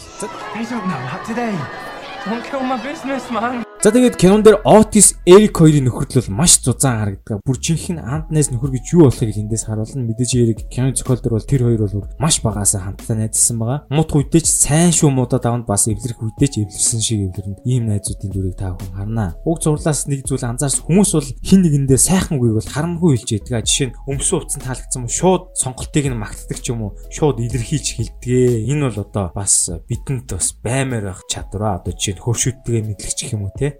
Please 0.54 0.70
don't 0.70 0.86
know 0.86 1.02
what 1.10 1.26
today. 1.26 1.58
Don't 2.22 2.42
kill 2.46 2.62
my 2.62 2.78
business, 2.78 3.26
man. 3.34 3.65
За 3.84 3.92
тэгээд 3.92 4.16
кинон 4.16 4.40
дээр 4.42 4.64
Otis 4.64 5.20
Eric 5.28 5.60
хоёрын 5.60 5.86
нөхөрлөл 5.86 6.32
маш 6.32 6.58
зузаан 6.64 6.96
харагддаг. 7.06 7.44
Бүр 7.44 7.60
жинхэнэ 7.60 8.02
Антнес 8.02 8.48
нөхөр 8.50 8.72
гэж 8.72 8.84
юу 8.96 9.06
болохыг 9.06 9.36
эндээс 9.36 9.68
харуулна. 9.68 10.02
Мэдээж 10.10 10.32
Eric 10.42 10.60
киноны 10.72 10.96
зохиол 10.96 11.20
дээр 11.20 11.36
бол 11.36 11.46
тэр 11.46 11.62
хоёр 11.62 11.80
бол 11.84 12.08
маш 12.18 12.40
багасаа 12.40 12.82
хамтдаа 12.82 13.20
найзсан 13.20 13.60
байгаа. 13.60 13.84
Мут 13.92 14.10
үедээ 14.10 14.42
ч 14.42 14.48
сайн 14.50 14.90
шүү 14.90 15.12
муудад 15.12 15.44
аванд 15.44 15.68
бас 15.68 15.86
эвлэрэх 15.86 16.18
үедээ 16.18 16.48
ч 16.50 16.54
эвлэрсэн 16.66 17.00
шиг 17.04 17.20
эвлэрнэ. 17.30 17.62
Ийм 17.68 17.86
найзуудын 17.92 18.32
дүрийг 18.32 18.56
та 18.58 18.74
бүхэн 18.74 18.96
харнаа. 18.96 19.36
Уг 19.44 19.60
зурлаас 19.62 20.08
нэг 20.10 20.26
зүйл 20.26 20.42
анзаарс 20.42 20.82
хүмүүс 20.82 21.10
бол 21.14 21.30
хин 21.46 21.60
нэгэндээ 21.62 22.00
сайхан 22.00 22.40
үгийг 22.40 22.58
бол 22.58 22.72
харамгүй 22.74 23.22
хэлж 23.22 23.30
ядгаа. 23.38 23.62
Жишээ 23.62 23.92
нь 23.92 23.96
өмсөн 24.08 24.40
утсан 24.40 24.60
таалагдсан 24.66 25.04
юм 25.04 25.12
шууд 25.12 25.54
сонголтыг 25.54 26.10
нь 26.10 26.16
магтдаг 26.16 26.58
ч 26.58 26.74
юм 26.74 26.90
уу. 26.90 26.96
Шууд 27.12 27.38
илэрхийлж 27.38 27.88
хэлдэг. 28.02 28.66
Энэ 28.66 28.88
бол 28.88 29.04
одоо 29.04 29.30
бас 29.30 29.70
бидэнд 29.86 30.32
бас 30.32 30.58
баймаар 30.58 31.12
байх 31.12 31.22
чадвараа 31.30 31.78
одоо 31.84 31.92
жишээ 31.94 32.18
нь 32.18 32.24
хөршүүдтэйгээ 32.24 32.82
мэдлэгч 32.82 33.20
юм 33.30 33.46
уу 33.46 33.54
те. 33.54 33.75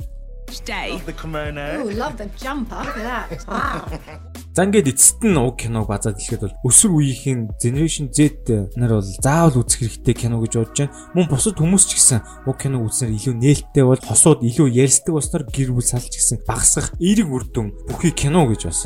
Day. 0.65 1.01
The 1.05 1.13
kimono. 1.13 1.83
Oh, 1.83 1.91
love 1.97 2.17
the 2.17 2.27
jumper. 2.37 2.77
Look 2.77 2.97
at 2.97 3.29
that. 3.29 3.47
Wow. 3.47 4.37
За 4.57 4.65
ингээд 4.65 4.89
эцэст 4.89 5.21
нь 5.21 5.37
уг 5.37 5.61
киног 5.61 5.85
базаад 5.85 6.17
хэлэхэд 6.17 6.49
бол 6.49 6.73
өсвөр 6.73 6.97
үеийнхэн 6.97 7.61
Generation 7.61 8.09
Z 8.09 8.73
нар 8.81 8.97
бол 8.97 9.05
заавал 9.05 9.61
үзэх 9.61 9.85
хэрэгтэй 9.85 10.17
кино 10.17 10.41
гэж 10.41 10.53
бодож 10.57 10.79
байна. 10.81 10.97
Мөн 11.13 11.29
бусад 11.29 11.61
хүмүүс 11.61 11.85
ч 11.85 12.01
гэсэн 12.01 12.25
уг 12.49 12.57
киног 12.57 12.89
үзснээр 12.89 13.21
илүү 13.21 13.35
нээлттэй 13.37 13.85
бол 13.85 14.01
хосууд 14.01 14.41
илүү 14.49 14.73
ярьцдаг 14.73 15.13
болсноор 15.13 15.45
гэр 15.53 15.77
бүл 15.77 15.85
салж 15.85 16.09
гисэн 16.09 16.41
багасгах 16.49 16.97
эерэг 16.97 17.29
үр 17.29 17.45
дүн 17.53 17.69
бүхий 17.85 18.17
кино 18.17 18.49
гэж 18.49 18.65
бас 18.65 18.81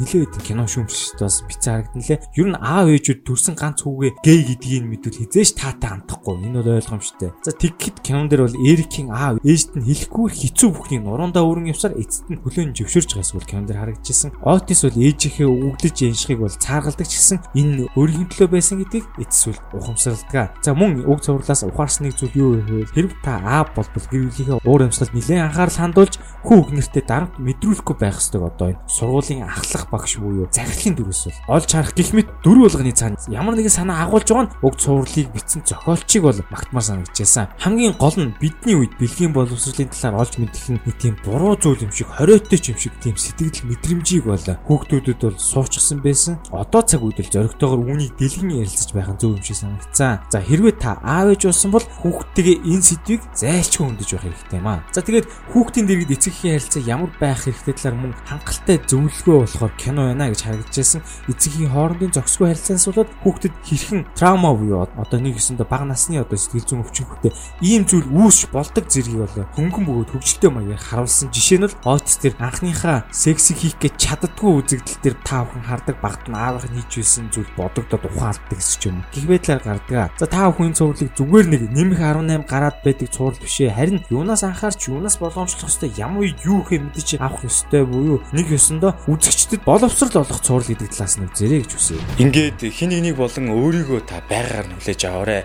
нилээд 0.00 0.32
кино 0.48 0.64
шүүмжлэлт 0.64 1.20
бас 1.20 1.36
бицээ 1.44 1.92
харагдан 1.92 2.02
лээ. 2.08 2.20
Ер 2.32 2.48
нь 2.48 2.56
аав 2.56 2.88
ээжүүд 2.88 3.20
төрсэн 3.28 3.52
ганц 3.52 3.84
хүүгээ 3.84 4.16
гей 4.24 4.40
гэдгийг 4.48 4.84
мэдвэл 4.88 5.28
хизээш 5.28 5.60
таатай 5.60 5.92
хандахгүй. 5.92 6.40
Энэ 6.40 6.64
бол 6.64 6.80
ойлгомжтой. 6.80 7.36
За 7.44 7.52
тэгэхэд 7.52 8.00
кинон 8.00 8.32
дээр 8.32 8.48
бол 8.48 8.56
Эрикийн 8.64 9.12
аав 9.12 9.44
ээжт 9.44 9.76
нь 9.76 9.84
хэлэхгүйгээр 9.84 10.40
хэцүү 10.40 10.70
бүхний 10.72 10.91
хүүхдийн 10.92 11.08
нуруундаа 11.08 11.44
өрн 11.48 11.72
явсаар 11.72 11.96
эцэст 11.96 12.28
нь 12.28 12.40
хөлөөн 12.44 12.76
жившөрж 12.76 13.16
байгаа 13.16 13.24
эсвэл 13.24 13.48
кинонд 13.48 13.72
харагдчихсан. 13.72 14.30
Отис 14.44 14.84
бол 14.84 15.00
ээжийнхээ 15.00 15.48
өгдөж 15.48 15.96
яншихыг 16.04 16.40
бол 16.44 16.52
цааргалдаг 16.52 17.08
ч 17.08 17.16
гэсэн 17.16 17.38
энэ 17.56 17.88
өөрийн 17.96 18.28
төлөө 18.28 18.48
байсан 18.52 18.84
гэдгийг 18.84 19.06
эцэс 19.24 19.56
бол 19.72 19.80
ухамсарладаг. 19.80 20.52
За 20.60 20.76
мөн 20.76 21.08
уг 21.08 21.24
цувралаас 21.24 21.64
ухаарсан 21.64 22.12
нэг 22.12 22.20
зүйл 22.20 22.36
юу 22.36 22.50
вэ? 22.60 22.84
Хэрв 22.92 23.12
та 23.24 23.40
А 23.40 23.64
болбол 23.64 24.06
гэр 24.12 24.28
бүлийнхээ 24.28 24.60
уур 24.68 24.82
амьсгалд 24.84 25.16
нэлээд 25.16 25.44
анхаарал 25.48 25.80
хандуулж 25.80 26.14
хүү 26.44 26.56
өгнөртөө 26.60 27.02
дарамт 27.08 27.34
мэдрүүлэхгүй 27.40 27.96
байх 27.96 28.20
ёстой 28.20 28.44
одоо 28.44 28.68
энэ 28.76 28.84
сургуулийн 28.86 29.48
ахлах 29.48 29.88
багш 29.88 30.20
буюу 30.20 30.48
захирлын 30.52 30.96
дүрээс 30.96 31.22
бол 31.48 31.56
олж 31.56 31.68
харах 31.72 31.94
гэх 31.96 32.12
мэт 32.12 32.28
дөрв 32.44 32.68
болгоны 32.68 32.92
цаана 32.92 33.16
ямар 33.32 33.56
нэгэн 33.56 33.72
санаа 33.72 34.04
агуулж 34.04 34.28
байгаа 34.28 34.46
нь 34.46 34.54
уг 34.60 34.74
цувралыг 34.76 35.28
бичсэн 35.32 35.62
зохиолчийг 35.64 36.22
бол 36.26 36.40
магтмаар 36.50 36.84
санагдчихсан. 36.84 37.48
Хамгийн 37.58 37.94
гол 37.96 38.16
нь 38.18 38.34
бидний 38.40 38.76
үед 38.76 38.92
бэлгийн 38.98 39.32
боловсролын 39.32 39.90
талаар 39.94 40.26
олж 40.26 40.34
мэдэх 40.42 40.66
нь 40.74 40.81
нэг 40.86 40.96
тийм 40.98 41.14
буруу 41.24 41.54
зүйл 41.54 41.86
юм 41.86 41.92
шиг 41.94 42.08
хориотой 42.10 42.58
ч 42.58 42.74
юм 42.74 42.78
шиг 42.78 42.94
тийм 42.98 43.14
сэтгэл 43.14 43.70
мэдрэмжийг 43.70 44.24
бол 44.26 44.42
хүүхдүүдэд 44.42 45.20
бол 45.22 45.38
суучсан 45.38 46.02
байсан. 46.02 46.38
Одоо 46.50 46.82
цаг 46.82 47.02
үед 47.06 47.22
л 47.22 47.30
зоригтойгоор 47.30 47.86
үүнийг 47.86 48.18
дэлгэн 48.18 48.62
ярилцаж 48.62 48.90
байх 48.90 49.10
нь 49.14 49.20
зөв 49.22 49.38
юм 49.38 49.42
шиг 49.42 49.58
санагдсан. 49.62 50.26
За 50.26 50.38
хэрвээ 50.42 50.74
та 50.82 50.98
аав 51.02 51.30
ээж 51.30 51.42
болсон 51.46 51.70
бол 51.70 51.86
хүүхдтэйгээ 52.02 52.58
энэ 52.66 52.82
сэдвийг 52.82 53.22
зайлшгүй 53.30 53.84
хөндөж 53.86 54.10
байх 54.10 54.24
хэрэгтэй 54.26 54.58
юм 54.58 54.66
аа. 54.66 54.82
За 54.90 55.00
тэгээд 55.06 55.26
хүүхдийн 55.54 55.86
дэргэд 55.86 56.14
эцэгхийн 56.18 56.54
харилцаа 56.58 56.82
ямар 56.82 57.10
байх 57.22 57.40
хэрэгтэй 57.46 57.74
талаар 57.78 57.96
мөн 58.02 58.12
хангалттай 58.26 58.78
зөвлөгөө 58.90 59.36
болохоор 59.46 59.72
кино 59.78 60.02
байна 60.10 60.30
гэж 60.34 60.40
харагдажсэн. 60.42 61.02
Эцэгхийн 61.30 61.70
хоорондын 61.70 62.14
зохисгүй 62.16 62.46
харилцаанаас 62.50 62.86
болоод 62.90 63.10
хүүхдэд 63.22 63.54
хэрхэн 63.62 64.00
траума 64.18 64.50
буюу 64.54 64.82
одоо 64.82 65.18
нэг 65.20 65.38
хэсэндээ 65.38 65.66
бага 65.70 65.86
насны 65.86 66.18
одоо 66.18 66.38
сэтгэл 66.38 66.66
зүйн 66.66 66.82
өвчнөхтэй 66.82 67.32
ийм 67.62 67.82
зүйл 67.86 68.08
үүсч 68.10 68.50
болдог 68.50 68.86
зэргийг 68.90 69.22
бол 69.22 69.46
хөнгөн 69.56 69.84
бөгөөд 69.86 70.10
хөвгөлтэй 70.12 70.50
маягаар 70.72 71.04
харуулсан 71.06 71.28
жишээ 71.32 71.58
нь 71.60 71.66
бол 71.68 71.96
Otis 71.96 72.16
тэр 72.20 72.34
анхныхаа 72.40 73.04
сексийг 73.12 73.58
хийх 73.60 73.76
гэж 73.80 73.94
чаддгүй 74.00 74.50
үзэгдэл 74.64 75.02
тэр 75.04 75.16
та 75.24 75.44
бүхэн 75.44 75.68
хардаг 75.68 75.96
багт 76.00 76.24
нь 76.28 76.36
аавах 76.36 76.66
хийж 76.68 76.92
байсан 76.96 77.28
зүйл 77.28 77.50
бодогдоод 77.56 78.04
ухаалдаг 78.08 78.56
гэсэн 78.56 78.80
юм. 78.88 79.04
Гэх 79.12 79.26
байдлаар 79.28 79.62
гардаг. 79.62 80.10
За 80.16 80.26
та 80.26 80.48
бүхэн 80.48 80.76
цувралыг 80.76 81.12
зүгээр 81.12 81.46
нэг 81.52 81.62
нэмэх 81.72 82.00
18 82.00 82.48
гараад 82.48 82.76
байдаг 82.84 83.08
цуврал 83.12 83.38
бишээ. 83.40 83.76
Харин 83.76 84.00
юунаас 84.08 84.42
анхаарч 84.44 84.88
юунаас 84.88 85.16
болгоомжлох 85.20 85.68
ёстой 85.68 85.92
ямар 85.96 86.24
үед 86.24 86.40
юу 86.44 86.64
хэ 86.64 86.80
мэдэж 86.80 87.20
авах 87.20 87.44
ёстой 87.44 87.84
буюу 87.84 88.24
нэг 88.32 88.48
ёсондоо 88.48 88.96
үзэгчдэд 89.08 89.64
боловсрал 89.68 90.24
олох 90.24 90.40
цуврал 90.40 90.68
гэдэг 90.68 90.88
талаас 90.88 91.16
нь 91.20 91.28
зэрэг 91.32 91.68
гэж 91.68 91.72
үсэ. 91.76 91.94
Ингээд 92.22 92.60
хин 92.72 92.90
нэгнийг 92.92 93.16
болон 93.20 93.52
өөрийгөө 93.52 94.00
та 94.08 94.24
байгаар 94.28 94.66
нь 94.68 94.76
хүлээж 94.80 95.00
аваарай. 95.04 95.44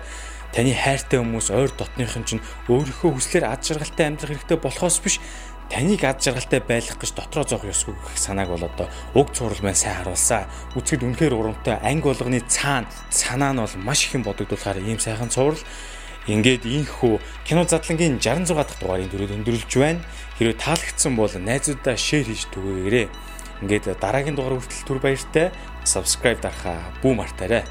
Таны 0.52 0.72
хайртай 0.72 1.20
хүмүүс 1.20 1.52
ойр 1.52 1.70
дотныхын 1.76 2.24
чинь 2.24 2.44
өөрийнхөө 2.72 3.10
хүслээр 3.14 3.44
ад 3.48 3.62
жаргалтай 3.62 4.06
амьдрах 4.08 4.40
хэрэгтэй 4.40 4.58
болохоос 4.58 4.98
биш 5.04 5.20
таныг 5.68 6.02
ад 6.08 6.24
жаргалтай 6.24 6.60
байлгах 6.64 6.96
гэж 6.96 7.12
дотроо 7.12 7.44
зоох 7.44 7.68
ёсгүй 7.68 7.92
гэх 7.92 8.16
санааг 8.16 8.48
бол 8.48 8.64
одоо 8.64 8.88
уг 9.12 9.36
цуврал 9.36 9.60
маань 9.60 9.76
сайн 9.76 10.00
харуулсан. 10.00 10.48
Үцгэд 10.72 11.04
үнэхээр 11.04 11.36
урамтай 11.36 11.76
анги 11.84 12.08
болгоны 12.08 12.40
цаана 12.48 12.88
санаа 13.12 13.52
нь 13.52 13.60
бол 13.60 13.76
маш 13.84 14.08
их 14.08 14.16
юм 14.16 14.24
бодогдуулахаар 14.24 14.80
ийм 14.80 14.96
сайхан 14.98 15.28
цуврал 15.28 15.60
Ингээд 16.28 16.68
ийхүү 16.68 17.16
кино 17.48 17.64
задлангийн 17.64 18.20
66 18.20 18.52
дахь 18.52 18.76
дугаарыг 18.76 19.08
дөрөв 19.08 19.32
өндөрлөж 19.32 19.72
байна. 19.80 20.04
Хэрвээ 20.36 20.60
таалагдсан 20.60 21.16
бол 21.16 21.32
найзуудаа 21.32 21.96
шеэр 21.96 22.28
хийж 22.28 22.52
түгээгээрэй. 22.52 23.08
Ингээд 23.64 23.96
дараагийн 23.96 24.36
дугаар 24.36 24.60
хүртэл 24.60 24.84
түр 24.84 25.00
баяртай 25.00 25.48
subscribe 25.88 26.44
дарахаа 26.44 26.92
бүү 27.00 27.16
мартаарай. 27.16 27.64